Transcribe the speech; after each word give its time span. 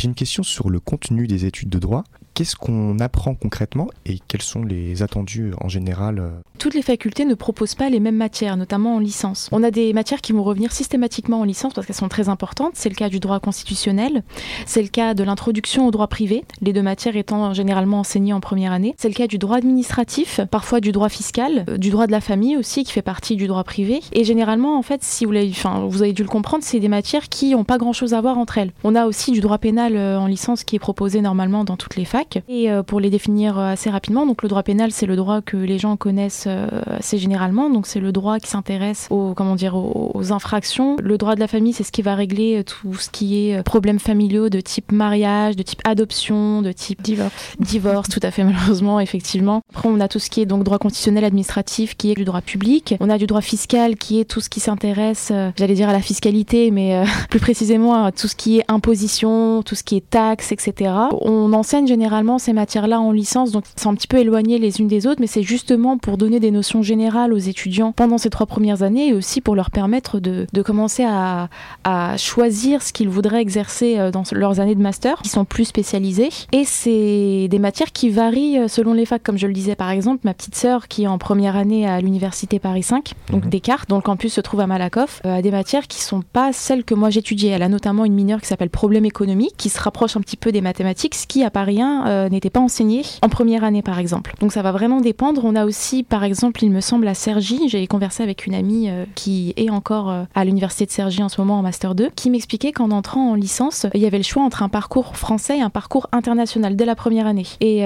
j'ai 0.00 0.08
une 0.08 0.14
question 0.14 0.42
sur 0.42 0.70
le 0.70 0.80
contenu 0.80 1.26
des 1.26 1.44
études 1.44 1.68
de 1.68 1.78
droit. 1.78 2.04
Qu'est-ce 2.40 2.56
qu'on 2.56 2.98
apprend 3.00 3.34
concrètement 3.34 3.88
et 4.06 4.18
quels 4.26 4.40
sont 4.40 4.62
les 4.62 5.02
attendus 5.02 5.52
en 5.60 5.68
général 5.68 6.20
euh 6.20 6.30
Toutes 6.58 6.72
les 6.72 6.80
facultés 6.80 7.26
ne 7.26 7.34
proposent 7.34 7.74
pas 7.74 7.90
les 7.90 8.00
mêmes 8.00 8.16
matières, 8.16 8.56
notamment 8.56 8.96
en 8.96 8.98
licence. 8.98 9.50
On 9.52 9.62
a 9.62 9.70
des 9.70 9.92
matières 9.92 10.22
qui 10.22 10.32
vont 10.32 10.42
revenir 10.42 10.72
systématiquement 10.72 11.40
en 11.40 11.44
licence 11.44 11.74
parce 11.74 11.86
qu'elles 11.86 11.96
sont 11.96 12.08
très 12.08 12.30
importantes. 12.30 12.72
C'est 12.76 12.88
le 12.88 12.94
cas 12.94 13.10
du 13.10 13.20
droit 13.20 13.40
constitutionnel, 13.40 14.22
c'est 14.64 14.80
le 14.80 14.88
cas 14.88 15.12
de 15.12 15.22
l'introduction 15.22 15.86
au 15.86 15.90
droit 15.90 16.06
privé, 16.06 16.46
les 16.62 16.72
deux 16.72 16.80
matières 16.80 17.14
étant 17.14 17.52
généralement 17.52 17.98
enseignées 17.98 18.32
en 18.32 18.40
première 18.40 18.72
année. 18.72 18.94
C'est 18.96 19.08
le 19.08 19.14
cas 19.14 19.26
du 19.26 19.36
droit 19.36 19.58
administratif, 19.58 20.40
parfois 20.50 20.80
du 20.80 20.92
droit 20.92 21.10
fiscal, 21.10 21.66
euh, 21.68 21.76
du 21.76 21.90
droit 21.90 22.06
de 22.06 22.12
la 22.12 22.22
famille 22.22 22.56
aussi 22.56 22.84
qui 22.84 22.92
fait 22.92 23.02
partie 23.02 23.36
du 23.36 23.48
droit 23.48 23.64
privé. 23.64 24.00
Et 24.14 24.24
généralement, 24.24 24.78
en 24.78 24.82
fait, 24.82 25.04
si 25.04 25.26
vous, 25.26 25.32
l'avez, 25.32 25.50
enfin, 25.50 25.84
vous 25.86 26.00
avez 26.00 26.14
dû 26.14 26.22
le 26.22 26.28
comprendre, 26.30 26.64
c'est 26.64 26.80
des 26.80 26.88
matières 26.88 27.28
qui 27.28 27.50
n'ont 27.50 27.64
pas 27.64 27.76
grand-chose 27.76 28.14
à 28.14 28.20
voir 28.22 28.38
entre 28.38 28.56
elles. 28.56 28.72
On 28.82 28.94
a 28.94 29.04
aussi 29.04 29.30
du 29.30 29.42
droit 29.42 29.58
pénal 29.58 29.94
euh, 29.94 30.18
en 30.18 30.26
licence 30.26 30.64
qui 30.64 30.76
est 30.76 30.78
proposé 30.78 31.20
normalement 31.20 31.64
dans 31.64 31.76
toutes 31.76 31.96
les 31.96 32.06
facs. 32.06 32.29
Et 32.48 32.70
euh, 32.70 32.82
pour 32.82 33.00
les 33.00 33.10
définir 33.10 33.58
euh, 33.58 33.72
assez 33.72 33.90
rapidement, 33.90 34.26
donc 34.26 34.42
le 34.42 34.48
droit 34.48 34.62
pénal, 34.62 34.90
c'est 34.92 35.06
le 35.06 35.16
droit 35.16 35.40
que 35.40 35.56
les 35.56 35.78
gens 35.78 35.96
connaissent 35.96 36.44
euh, 36.46 36.68
assez 36.86 37.18
généralement. 37.18 37.70
Donc 37.70 37.86
c'est 37.86 38.00
le 38.00 38.12
droit 38.12 38.38
qui 38.38 38.48
s'intéresse 38.48 39.06
aux, 39.10 39.34
comment 39.34 39.56
dire, 39.56 39.74
aux, 39.74 40.10
aux 40.14 40.32
infractions. 40.32 40.96
Le 41.00 41.18
droit 41.18 41.34
de 41.34 41.40
la 41.40 41.48
famille, 41.48 41.72
c'est 41.72 41.84
ce 41.84 41.92
qui 41.92 42.02
va 42.02 42.14
régler 42.14 42.62
tout 42.64 42.94
ce 42.94 43.10
qui 43.10 43.48
est 43.48 43.62
problèmes 43.62 43.98
familiaux 43.98 44.48
de 44.48 44.60
type 44.60 44.92
mariage, 44.92 45.56
de 45.56 45.62
type 45.62 45.80
adoption, 45.84 46.62
de 46.62 46.72
type 46.72 47.00
Divorce. 47.02 47.32
divorce, 47.60 48.08
tout 48.08 48.20
à 48.22 48.30
fait 48.30 48.44
malheureusement, 48.44 49.00
effectivement. 49.00 49.62
Après, 49.70 49.88
on 49.88 50.00
a 50.00 50.08
tout 50.08 50.18
ce 50.18 50.30
qui 50.30 50.40
est 50.40 50.46
donc 50.46 50.64
droit 50.64 50.78
constitutionnel 50.78 51.24
administratif, 51.24 51.96
qui 51.96 52.10
est 52.10 52.14
du 52.14 52.24
droit 52.24 52.40
public. 52.40 52.94
On 53.00 53.10
a 53.10 53.18
du 53.18 53.26
droit 53.26 53.40
fiscal, 53.40 53.96
qui 53.96 54.20
est 54.20 54.24
tout 54.24 54.40
ce 54.40 54.48
qui 54.48 54.60
s'intéresse, 54.60 55.32
j'allais 55.56 55.74
dire 55.74 55.88
à 55.88 55.92
la 55.92 56.00
fiscalité, 56.00 56.70
mais 56.70 56.96
euh, 56.96 57.04
plus 57.30 57.40
précisément 57.40 58.04
à 58.04 58.12
tout 58.12 58.28
ce 58.28 58.36
qui 58.36 58.58
est 58.58 58.64
imposition, 58.68 59.62
tout 59.62 59.74
ce 59.74 59.84
qui 59.84 59.96
est 59.96 60.08
taxes, 60.08 60.52
etc. 60.52 60.92
On 61.20 61.52
enseigne 61.52 61.86
généralement 61.86 62.19
ces 62.38 62.52
matières-là 62.52 63.00
en 63.00 63.12
licence, 63.12 63.50
donc 63.50 63.64
c'est 63.76 63.86
un 63.86 63.94
petit 63.94 64.06
peu 64.06 64.18
éloigné 64.18 64.58
les 64.58 64.80
unes 64.80 64.88
des 64.88 65.06
autres, 65.06 65.20
mais 65.20 65.26
c'est 65.26 65.42
justement 65.42 65.98
pour 65.98 66.16
donner 66.16 66.40
des 66.40 66.50
notions 66.50 66.82
générales 66.82 67.32
aux 67.32 67.38
étudiants 67.38 67.92
pendant 67.92 68.18
ces 68.18 68.30
trois 68.30 68.46
premières 68.46 68.82
années 68.82 69.08
et 69.08 69.14
aussi 69.14 69.40
pour 69.40 69.54
leur 69.54 69.70
permettre 69.70 70.20
de, 70.20 70.46
de 70.52 70.62
commencer 70.62 71.04
à, 71.06 71.48
à 71.84 72.16
choisir 72.16 72.82
ce 72.82 72.92
qu'ils 72.92 73.08
voudraient 73.08 73.40
exercer 73.40 73.98
euh, 73.98 74.10
dans 74.10 74.22
leurs 74.32 74.60
années 74.60 74.74
de 74.74 74.82
master, 74.82 75.20
qui 75.22 75.28
sont 75.28 75.44
plus 75.44 75.64
spécialisées. 75.64 76.30
Et 76.52 76.64
c'est 76.64 77.48
des 77.48 77.58
matières 77.58 77.92
qui 77.92 78.10
varient 78.10 78.58
euh, 78.58 78.68
selon 78.68 78.92
les 78.92 79.04
facs, 79.06 79.22
comme 79.22 79.38
je 79.38 79.46
le 79.46 79.52
disais 79.52 79.74
par 79.74 79.90
exemple, 79.90 80.20
ma 80.24 80.34
petite 80.34 80.54
sœur 80.54 80.88
qui 80.88 81.04
est 81.04 81.06
en 81.08 81.18
première 81.18 81.56
année 81.56 81.86
à 81.88 82.00
l'université 82.00 82.58
Paris 82.58 82.82
5, 82.82 83.12
donc 83.30 83.44
Mhm. 83.44 83.50
Descartes, 83.50 83.88
dont 83.88 83.96
le 83.96 84.02
campus 84.02 84.34
se 84.34 84.40
trouve 84.40 84.60
à 84.60 84.66
Malakoff, 84.66 85.20
euh, 85.24 85.38
a 85.38 85.42
des 85.42 85.50
matières 85.50 85.86
qui 85.86 86.00
sont 86.00 86.22
pas 86.22 86.52
celles 86.52 86.84
que 86.84 86.94
moi 86.94 87.10
j'étudiais. 87.10 87.50
Elle 87.50 87.62
a 87.62 87.68
notamment 87.68 88.04
une 88.04 88.14
mineure 88.14 88.40
qui 88.40 88.46
s'appelle 88.46 88.70
problème 88.70 89.04
économique, 89.04 89.54
qui 89.56 89.68
se 89.68 89.80
rapproche 89.80 90.16
un 90.16 90.20
petit 90.20 90.36
peu 90.36 90.52
des 90.52 90.60
mathématiques, 90.60 91.14
ce 91.14 91.26
qui 91.26 91.42
à 91.42 91.50
Paris 91.50 91.80
1 91.80 91.99
euh, 92.06 92.28
n'était 92.28 92.50
pas 92.50 92.60
enseigné 92.60 93.02
en 93.22 93.28
première 93.28 93.64
année 93.64 93.82
par 93.82 93.98
exemple. 93.98 94.34
Donc 94.40 94.52
ça 94.52 94.62
va 94.62 94.72
vraiment 94.72 95.00
dépendre. 95.00 95.42
On 95.44 95.54
a 95.56 95.64
aussi 95.64 96.02
par 96.02 96.24
exemple, 96.24 96.62
il 96.64 96.70
me 96.70 96.80
semble 96.80 97.06
à 97.08 97.14
Cergy, 97.14 97.68
j'ai 97.68 97.86
conversé 97.86 98.22
avec 98.22 98.46
une 98.46 98.54
amie 98.54 98.88
euh, 98.88 99.04
qui 99.14 99.52
est 99.56 99.70
encore 99.70 100.10
euh, 100.10 100.22
à 100.34 100.44
l'université 100.44 100.86
de 100.86 100.90
Cergy 100.90 101.22
en 101.22 101.28
ce 101.28 101.40
moment 101.40 101.58
en 101.58 101.62
master 101.62 101.94
2, 101.94 102.10
qui 102.16 102.30
m'expliquait 102.30 102.72
qu'en 102.72 102.90
entrant 102.90 103.30
en 103.30 103.34
licence, 103.34 103.86
il 103.94 104.00
y 104.00 104.06
avait 104.06 104.18
le 104.18 104.24
choix 104.24 104.42
entre 104.42 104.62
un 104.62 104.68
parcours 104.68 105.16
français 105.16 105.58
et 105.58 105.62
un 105.62 105.70
parcours 105.70 106.06
international 106.12 106.76
dès 106.76 106.84
la 106.84 106.94
première 106.94 107.26
année. 107.26 107.46
Et 107.60 107.78
il, 107.80 107.84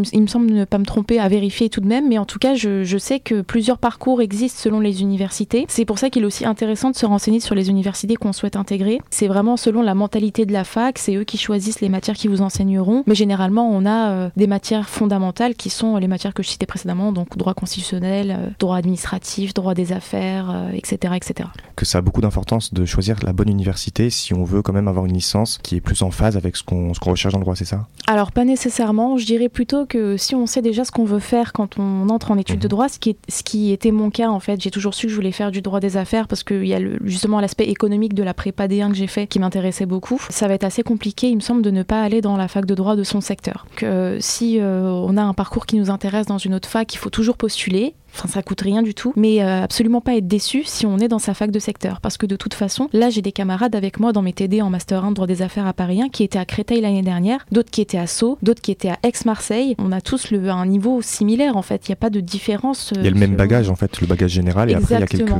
me- 0.00 0.04
il 0.12 0.22
me 0.22 0.26
semble 0.26 0.46
ne 0.50 0.64
pas 0.64 0.78
me 0.78 0.84
tromper 0.84 1.18
à 1.18 1.28
vérifier 1.28 1.68
tout 1.68 1.80
de 1.80 1.86
même, 1.86 2.08
mais 2.08 2.18
en 2.18 2.24
tout 2.24 2.38
cas, 2.38 2.54
je, 2.54 2.84
je 2.84 2.98
sais 2.98 3.20
que 3.20 3.40
plusieurs 3.42 3.78
parcours 3.78 4.20
existent 4.22 4.60
selon 4.62 4.80
les 4.80 5.02
universités. 5.02 5.66
C'est 5.68 5.84
pour 5.84 5.98
ça 5.98 6.10
qu'il 6.10 6.22
est 6.22 6.26
aussi 6.26 6.44
intéressant 6.44 6.90
de 6.90 6.96
se 6.96 7.06
renseigner 7.06 7.40
sur 7.40 7.54
les 7.54 7.70
universités 7.70 8.16
qu'on 8.16 8.32
souhaite 8.32 8.56
intégrer. 8.56 9.00
C'est 9.10 9.28
vraiment 9.28 9.56
selon 9.56 9.82
la 9.82 9.94
mentalité 9.94 10.46
de 10.46 10.52
la 10.52 10.64
fac, 10.64 10.98
c'est 10.98 11.14
eux 11.16 11.24
qui 11.24 11.38
choisissent 11.38 11.80
les 11.80 11.88
matières 11.88 12.16
qui 12.16 12.28
vous 12.28 12.42
enseigneront. 12.42 13.02
Mais 13.06 13.14
généralement, 13.14 13.43
on 13.52 13.84
a 13.86 14.10
euh, 14.10 14.30
des 14.36 14.46
matières 14.46 14.88
fondamentales 14.88 15.54
qui 15.54 15.70
sont 15.70 15.96
les 15.96 16.08
matières 16.08 16.34
que 16.34 16.42
je 16.42 16.48
citais 16.48 16.66
précédemment, 16.66 17.12
donc 17.12 17.36
droit 17.36 17.54
constitutionnel, 17.54 18.30
euh, 18.38 18.48
droit 18.58 18.76
administratif, 18.76 19.54
droit 19.54 19.74
des 19.74 19.92
affaires, 19.92 20.50
euh, 20.50 20.70
etc., 20.72 21.14
etc. 21.16 21.48
Que 21.76 21.84
ça 21.84 21.98
a 21.98 22.00
beaucoup 22.00 22.20
d'importance 22.20 22.72
de 22.72 22.84
choisir 22.84 23.16
la 23.22 23.32
bonne 23.32 23.48
université 23.48 24.10
si 24.10 24.32
on 24.34 24.44
veut 24.44 24.62
quand 24.62 24.72
même 24.72 24.88
avoir 24.88 25.06
une 25.06 25.14
licence 25.14 25.58
qui 25.62 25.76
est 25.76 25.80
plus 25.80 26.02
en 26.02 26.10
phase 26.10 26.36
avec 26.36 26.56
ce 26.56 26.62
qu'on 26.62 26.92
qu'on 27.00 27.10
recherche 27.10 27.32
dans 27.32 27.38
le 27.40 27.44
droit, 27.44 27.56
c'est 27.56 27.64
ça? 27.64 27.86
Alors 28.06 28.30
pas 28.32 28.44
nécessairement, 28.44 29.16
je 29.18 29.26
dirais 29.26 29.48
plutôt 29.48 29.84
que 29.86 30.16
si 30.16 30.34
on 30.34 30.46
sait 30.46 30.62
déjà 30.62 30.84
ce 30.84 30.92
qu'on 30.92 31.04
veut 31.04 31.18
faire 31.18 31.52
quand 31.52 31.78
on 31.78 32.08
entre 32.08 32.30
en 32.30 32.38
études 32.38 32.58
de 32.60 32.66
Mhm. 32.66 32.70
droit, 32.70 32.88
ce 32.88 32.98
qui, 32.98 33.10
est, 33.10 33.16
ce 33.28 33.42
qui 33.42 33.72
était 33.72 33.90
mon 33.90 34.10
cas 34.10 34.28
en 34.30 34.40
fait, 34.40 34.60
j'ai 34.60 34.70
toujours 34.70 34.94
su 34.94 35.06
que 35.06 35.10
je 35.10 35.16
voulais 35.16 35.32
faire 35.32 35.50
du 35.50 35.60
droit 35.62 35.80
des 35.80 35.96
affaires 35.96 36.28
parce 36.28 36.42
qu'il 36.44 36.66
y 36.66 36.74
a 36.74 36.78
le- 36.78 36.98
justement 37.04 37.40
l'aspect 37.40 37.64
économique 37.64 38.14
de 38.14 38.22
la 38.22 38.32
prépa 38.34 38.66
D1 38.68 38.88
que 38.90 38.94
j'ai 38.96 39.06
fait 39.06 39.26
qui 39.26 39.38
m'intéressait 39.38 39.86
beaucoup. 39.86 40.20
Ça 40.30 40.48
va 40.48 40.54
être 40.54 40.64
assez 40.64 40.82
compliqué, 40.82 41.28
il 41.28 41.36
me 41.36 41.40
semble, 41.40 41.62
de 41.62 41.70
ne 41.70 41.82
pas 41.82 42.02
aller 42.02 42.20
dans 42.20 42.36
la 42.36 42.48
fac 42.48 42.64
de 42.66 42.74
droit 42.74 42.96
de 42.96 43.02
son 43.04 43.20
secteur. 43.20 43.33
Que 43.76 44.18
si 44.20 44.60
euh, 44.60 44.82
on 44.88 45.16
a 45.16 45.22
un 45.22 45.34
parcours 45.34 45.66
qui 45.66 45.76
nous 45.76 45.90
intéresse 45.90 46.26
dans 46.26 46.38
une 46.38 46.54
autre 46.54 46.68
fac, 46.68 46.92
il 46.94 46.98
faut 46.98 47.10
toujours 47.10 47.36
postuler. 47.36 47.94
Enfin, 48.14 48.28
ça 48.28 48.42
coûte 48.42 48.60
rien 48.60 48.82
du 48.82 48.94
tout, 48.94 49.12
mais 49.16 49.42
euh, 49.42 49.62
absolument 49.62 50.00
pas 50.00 50.14
être 50.16 50.26
déçu 50.28 50.62
si 50.64 50.86
on 50.86 50.98
est 50.98 51.08
dans 51.08 51.18
sa 51.18 51.34
fac 51.34 51.50
de 51.50 51.58
secteur. 51.58 52.00
Parce 52.00 52.16
que 52.16 52.26
de 52.26 52.36
toute 52.36 52.54
façon, 52.54 52.88
là, 52.92 53.10
j'ai 53.10 53.22
des 53.22 53.32
camarades 53.32 53.74
avec 53.74 53.98
moi 53.98 54.12
dans 54.12 54.22
mes 54.22 54.32
TD 54.32 54.62
en 54.62 54.70
Master 54.70 55.04
1 55.04 55.10
de 55.10 55.14
droit 55.14 55.26
des 55.26 55.42
affaires 55.42 55.66
à 55.66 55.72
Paris 55.72 56.00
1 56.02 56.08
qui 56.08 56.22
étaient 56.22 56.38
à 56.38 56.44
Créteil 56.44 56.80
l'année 56.80 57.02
dernière, 57.02 57.44
d'autres 57.52 57.70
qui 57.70 57.80
étaient 57.80 57.98
à 57.98 58.06
Sceaux, 58.06 58.38
d'autres 58.42 58.62
qui 58.62 58.70
étaient 58.70 58.90
à 58.90 58.98
Aix-Marseille. 59.02 59.74
On 59.78 59.92
a 59.92 60.00
tous 60.00 60.30
le, 60.30 60.48
un 60.48 60.66
niveau 60.66 61.02
similaire 61.02 61.56
en 61.56 61.62
fait, 61.62 61.88
il 61.88 61.90
n'y 61.90 61.94
a 61.94 61.96
pas 61.96 62.10
de 62.10 62.20
différence. 62.20 62.92
euh, 62.92 63.00
Il 63.00 63.04
y 63.04 63.08
a 63.08 63.10
le 63.10 63.18
même 63.18 63.34
bagage 63.36 63.68
en 63.68 63.74
fait, 63.76 64.00
le 64.00 64.06
bagage 64.06 64.30
général, 64.30 64.70
et 64.70 64.74
après 64.74 64.94
il 64.94 65.00
y 65.00 65.02
a 65.02 65.06
quelques, 65.06 65.32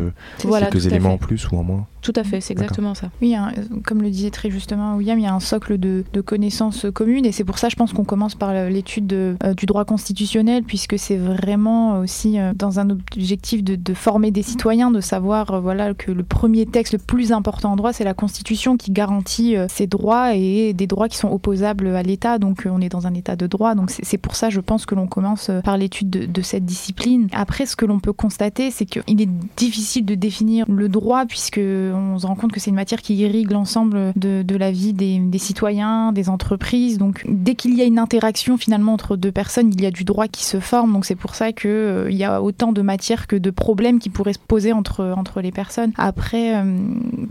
Voilà, 0.45 0.69
éléments 0.75 1.15
en 1.15 1.19
plus 1.19 1.49
ou 1.51 1.57
en 1.57 1.63
moins. 1.63 1.87
Tout 2.03 2.13
à 2.17 2.25
fait, 2.25 2.41
c'est 2.43 2.53
exactement 2.53 2.95
ça. 2.95 3.09
Oui, 3.23 3.35
hein, 3.35 3.53
comme 3.85 4.03
le 4.03 4.11
disait 4.11 4.31
très 4.31 4.51
justement 4.51 4.97
William, 4.97 5.19
il 5.19 5.23
y 5.25 5.27
a 5.27 5.33
un 5.35 5.41
socle 5.41 5.79
de, 5.79 6.05
de 6.13 6.21
connaissances 6.21 6.87
communes 6.93 7.25
et 7.25 7.33
c'est 7.33 7.45
pour 7.45 7.59
ça, 7.59 7.69
je 7.71 7.77
pense 7.77 7.93
qu'on 7.95 8.05
commence 8.05 8.35
par 8.35 8.53
l'étude 8.69 9.07
de, 9.07 9.37
euh, 9.43 9.55
du 9.55 9.65
droit 9.67 9.85
constitutionnel 9.87 10.65
puisque 10.65 10.99
c'est 10.99 11.17
vraiment 11.17 12.01
aussi 12.01 12.39
euh, 12.39 12.53
dans 12.55 12.64
un 12.79 12.91
objectif 12.91 13.63
de, 13.63 13.95
former 13.95 14.31
des 14.31 14.43
citoyens, 14.43 14.91
de 14.91 15.01
savoir 15.01 15.51
euh, 15.53 15.61
voilà 15.61 15.95
que 15.95 16.11
le 16.11 16.23
premier 16.23 16.67
texte 16.67 16.93
le 16.95 16.99
plus 16.99 17.33
important 17.33 17.73
en 17.73 17.77
droit, 17.77 17.93
c'est 17.93 18.05
la 18.05 18.15
Constitution 18.15 18.77
qui 18.77 18.91
garantit 18.91 19.57
euh, 19.57 19.67
ces 19.69 19.87
droits 19.87 20.35
et 20.35 20.73
des 20.73 20.87
droits 20.87 21.09
qui 21.09 21.17
sont 21.17 21.31
opposables 21.31 21.89
à 21.95 22.03
l'État. 22.03 22.39
Donc 22.39 22.67
euh, 22.67 22.71
on 22.73 22.81
est 22.81 22.89
dans 22.89 23.07
un 23.07 23.15
État 23.15 23.37
de 23.37 23.47
droit. 23.47 23.75
Donc 23.75 23.91
c'est 23.91 24.19
pour 24.19 24.37
ça, 24.37 24.51
je 24.51 24.61
pense 24.61 24.87
que 24.87 24.95
l'on 24.95 25.07
commence 25.07 25.51
par 25.65 25.77
l'étude 25.77 26.11
de, 26.11 26.43
cette 26.43 26.65
discipline. 26.65 27.29
Après, 27.33 27.67
ce 27.67 27.77
que 27.77 27.87
l'on 27.87 28.01
peut 28.01 28.13
constater, 28.13 28.71
c'est 28.71 28.85
qu'il 28.87 29.21
est 29.21 29.29
difficile 29.57 30.05
de 30.05 30.15
définir 30.15 30.67
le 30.69 30.89
droit 30.89 31.25
puisque 31.27 31.61
on 31.61 32.19
se 32.19 32.27
rend 32.27 32.35
compte 32.35 32.53
que 32.53 32.61
c'est 32.61 32.71
une 32.71 32.77
matière 32.77 33.01
qui 33.01 33.17
irrigue 33.17 33.51
l'ensemble 33.51 34.13
de, 34.17 34.57
la 34.57 34.71
vie 34.71 34.93
des, 34.93 35.39
citoyens, 35.39 36.13
des 36.13 36.29
entreprises. 36.29 36.99
Donc 36.99 37.25
dès 37.29 37.55
qu'il 37.55 37.75
y 37.75 37.83
a 37.83 37.85
une 37.85 37.99
interaction 37.99 38.57
finalement 38.57 38.93
entre 38.93 39.17
deux 39.17 39.33
personnes, 39.33 39.73
il 39.73 39.81
y 39.81 39.87
a 39.87 39.91
du 39.91 40.05
droit 40.05 40.29
qui 40.29 40.45
se 40.45 40.61
forme. 40.61 40.93
Donc 40.93 41.05
c'est 41.05 41.15
pour 41.15 41.35
ça 41.35 41.53
que 41.53 42.09
il 42.11 42.17
y 42.17 42.25
a 42.25 42.43
autant 42.43 42.54
de 42.73 42.83
matières 42.83 43.27
que 43.27 43.37
de 43.37 43.51
problèmes 43.51 43.99
qui 43.99 44.11
pourraient 44.11 44.33
se 44.33 44.39
poser 44.39 44.73
entre 44.73 45.15
entre 45.17 45.41
les 45.41 45.53
personnes. 45.53 45.93
Après, 45.97 46.57
euh, 46.57 46.79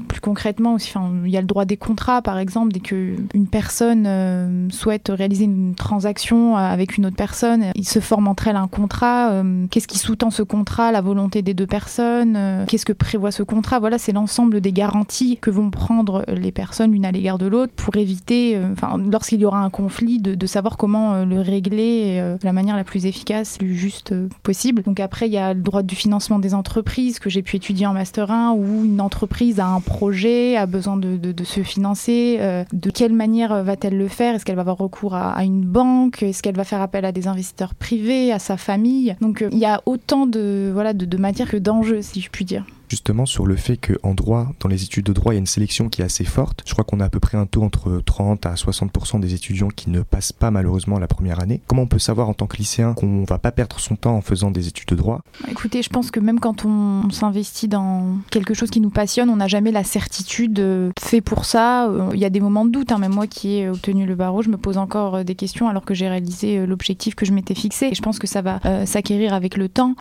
plus 0.07 0.19
concrètement 0.19 0.73
aussi, 0.73 0.93
il 1.25 1.31
y 1.31 1.37
a 1.37 1.41
le 1.41 1.47
droit 1.47 1.65
des 1.65 1.77
contrats 1.77 2.21
par 2.21 2.37
exemple. 2.37 2.71
Dès 2.71 2.79
que 2.79 3.15
une 3.33 3.47
personne 3.47 4.05
euh, 4.07 4.69
souhaite 4.69 5.11
réaliser 5.13 5.45
une 5.45 5.75
transaction 5.75 6.55
avec 6.55 6.97
une 6.97 7.05
autre 7.05 7.15
personne, 7.15 7.65
il 7.75 7.87
se 7.87 7.99
forme 7.99 8.27
entre 8.27 8.47
elles 8.47 8.55
un 8.55 8.67
contrat. 8.67 9.31
euh, 9.31 9.65
Qu'est-ce 9.69 9.87
qui 9.87 9.97
sous-tend 9.97 10.29
ce 10.29 10.43
contrat 10.43 10.91
La 10.91 11.01
volonté 11.01 11.41
des 11.41 11.53
deux 11.53 11.67
personnes 11.67 12.35
euh, 12.35 12.65
Qu'est-ce 12.67 12.85
que 12.85 12.93
prévoit 12.93 13.31
ce 13.31 13.43
contrat 13.43 13.79
Voilà, 13.79 13.97
c'est 13.97 14.11
l'ensemble 14.11 14.61
des 14.61 14.71
garanties 14.71 15.37
que 15.37 15.49
vont 15.49 15.69
prendre 15.69 16.25
les 16.27 16.51
personnes 16.51 16.91
l'une 16.91 17.05
à 17.05 17.11
l'égard 17.11 17.37
de 17.37 17.47
l'autre 17.47 17.73
pour 17.75 17.95
éviter, 17.95 18.55
euh, 18.55 18.73
lorsqu'il 19.11 19.39
y 19.39 19.45
aura 19.45 19.59
un 19.59 19.69
conflit, 19.69 20.19
de, 20.19 20.47
savoir 20.47 20.77
comment 20.77 21.13
euh, 21.13 21.25
le 21.25 21.39
régler 21.41 22.17
euh, 22.19 22.37
de 22.37 22.45
la 22.45 22.53
manière 22.53 22.75
la 22.75 22.83
plus 22.83 23.05
efficace, 23.05 23.57
plus 23.57 23.75
juste 23.75 24.11
euh, 24.11 24.27
possible. 24.43 24.83
Donc 24.83 24.99
après, 24.99 25.12
il 25.21 25.33
y 25.33 25.37
a 25.37 25.53
le 25.53 25.61
droit 25.61 25.83
du 25.83 25.95
financement 25.95 26.39
des 26.39 26.53
entreprises 26.53 27.19
que 27.19 27.29
j'ai 27.29 27.41
pu 27.41 27.57
étudier 27.57 27.85
en 27.85 27.93
master 27.93 28.31
1 28.31 28.53
où 28.53 28.83
une 28.83 29.01
entreprise 29.01 29.59
a 29.59 29.67
un 29.67 29.79
projet, 29.79 30.57
a 30.57 30.65
besoin 30.65 30.97
de, 30.97 31.43
se 31.43 31.61
financer. 31.61 32.37
euh, 32.39 32.63
de 32.71 32.89
quelle 32.89 33.13
manière 33.13 33.63
va-t-elle 33.63 33.97
le 33.97 34.07
faire? 34.07 34.35
Est-ce 34.35 34.45
qu'elle 34.45 34.55
va 34.55 34.61
avoir 34.61 34.77
recours 34.77 35.15
à, 35.15 35.43
une 35.43 35.63
banque? 35.65 36.23
Est-ce 36.23 36.41
qu'elle 36.41 36.55
va 36.55 36.63
faire 36.63 36.81
appel 36.81 37.05
à 37.05 37.11
des 37.11 37.27
investisseurs 37.27 37.75
privés, 37.75 38.31
à 38.31 38.39
sa 38.39 38.57
famille? 38.57 39.15
Donc 39.21 39.41
euh, 39.41 39.49
il 39.51 39.59
y 39.59 39.65
a 39.65 39.81
autant 39.85 40.25
de 40.25 40.71
voilà 40.73 40.93
de, 40.93 41.05
de 41.05 41.17
matières 41.17 41.49
que 41.49 41.57
d'enjeux, 41.57 42.01
si 42.01 42.21
je 42.21 42.29
puis 42.29 42.45
dire. 42.45 42.65
Justement 42.93 43.25
sur 43.25 43.47
le 43.47 43.55
fait 43.55 43.77
qu'en 43.77 44.13
droit, 44.13 44.51
dans 44.59 44.69
les 44.69 44.83
études 44.83 45.07
de 45.07 45.13
droit, 45.13 45.33
il 45.33 45.37
y 45.37 45.39
a 45.39 45.39
une 45.39 45.47
sélection 45.47 45.89
qui 45.89 46.03
est 46.03 46.05
assez 46.05 46.25
forte. 46.25 46.61
Je 46.63 46.73
crois 46.73 46.83
qu'on 46.85 46.99
a 46.99 47.05
à 47.05 47.09
peu 47.09 47.19
près 47.19 47.39
un 47.39 47.47
taux 47.47 47.63
entre 47.63 48.03
30 48.05 48.45
à 48.45 48.53
60% 48.53 49.19
des 49.19 49.33
étudiants 49.33 49.69
qui 49.75 49.89
ne 49.89 50.03
passent 50.03 50.31
pas 50.31 50.51
malheureusement 50.51 50.99
la 50.99 51.07
première 51.07 51.39
année. 51.39 51.59
Comment 51.65 51.81
on 51.81 51.87
peut 51.87 51.97
savoir 51.97 52.29
en 52.29 52.35
tant 52.35 52.45
que 52.45 52.55
lycéen 52.57 52.93
qu'on 52.93 53.23
va 53.23 53.39
pas 53.39 53.51
perdre 53.51 53.79
son 53.79 53.95
temps 53.95 54.15
en 54.15 54.21
faisant 54.21 54.51
des 54.51 54.67
études 54.67 54.89
de 54.89 54.95
droit? 54.95 55.21
Écoutez, 55.49 55.81
je 55.81 55.89
pense 55.89 56.11
que 56.11 56.19
même 56.19 56.39
quand 56.39 56.65
on 56.65 57.09
s'investit 57.09 57.67
dans 57.67 58.17
quelque 58.29 58.53
chose 58.53 58.69
qui 58.69 58.79
nous 58.79 58.91
passionne, 58.91 59.31
on 59.31 59.37
n'a 59.37 59.47
jamais 59.47 59.71
la 59.71 59.83
certitude 59.83 60.59
euh, 60.59 60.91
fait 60.99 61.21
pour 61.21 61.45
ça. 61.45 61.87
Euh, 61.89 62.11
Il 62.13 62.19
y 62.19 62.25
a 62.25 62.29
des 62.29 62.41
moments 62.41 62.63
de 62.63 62.69
doute. 62.69 62.91
hein. 62.91 62.99
Même 62.99 63.15
moi 63.15 63.25
qui 63.25 63.55
ai 63.55 63.69
obtenu 63.69 64.05
le 64.05 64.13
barreau, 64.13 64.43
je 64.43 64.49
me 64.49 64.57
pose 64.57 64.77
encore 64.77 65.15
euh, 65.15 65.23
des 65.23 65.33
questions 65.33 65.67
alors 65.67 65.83
que 65.83 65.95
j'ai 65.95 66.07
réalisé 66.07 66.67
l'objectif 66.67 67.15
que 67.15 67.25
je 67.25 67.31
m'étais 67.33 67.55
fixé. 67.55 67.87
Et 67.87 67.95
je 67.95 68.03
pense 68.03 68.19
que 68.19 68.27
ça 68.27 68.43
va 68.43 68.59
s'acquérir 68.85 69.33
avec 69.33 69.57
le 69.57 69.67
temps. 69.67 69.95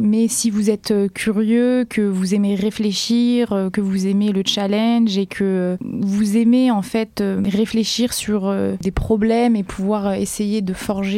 Mais 0.00 0.28
si 0.28 0.48
vous 0.48 0.70
êtes 0.70 0.94
curieux 1.12 1.73
curieux, 1.74 1.84
que 1.84 2.00
vous 2.00 2.34
aimez 2.34 2.54
réfléchir, 2.54 3.52
euh, 3.52 3.70
que 3.70 3.80
vous 3.80 4.06
aimez 4.06 4.32
le 4.32 4.42
challenge 4.44 5.16
et 5.18 5.26
que 5.26 5.76
vous 5.80 6.36
aimez 6.36 6.70
en 6.70 6.82
fait 6.82 7.20
euh, 7.20 7.42
réfléchir 7.44 8.12
sur 8.12 8.46
euh, 8.46 8.74
des 8.80 8.90
problèmes 8.90 9.56
et 9.56 9.62
pouvoir 9.62 10.14
essayer 10.14 10.62
de 10.62 10.72
forger 10.72 11.14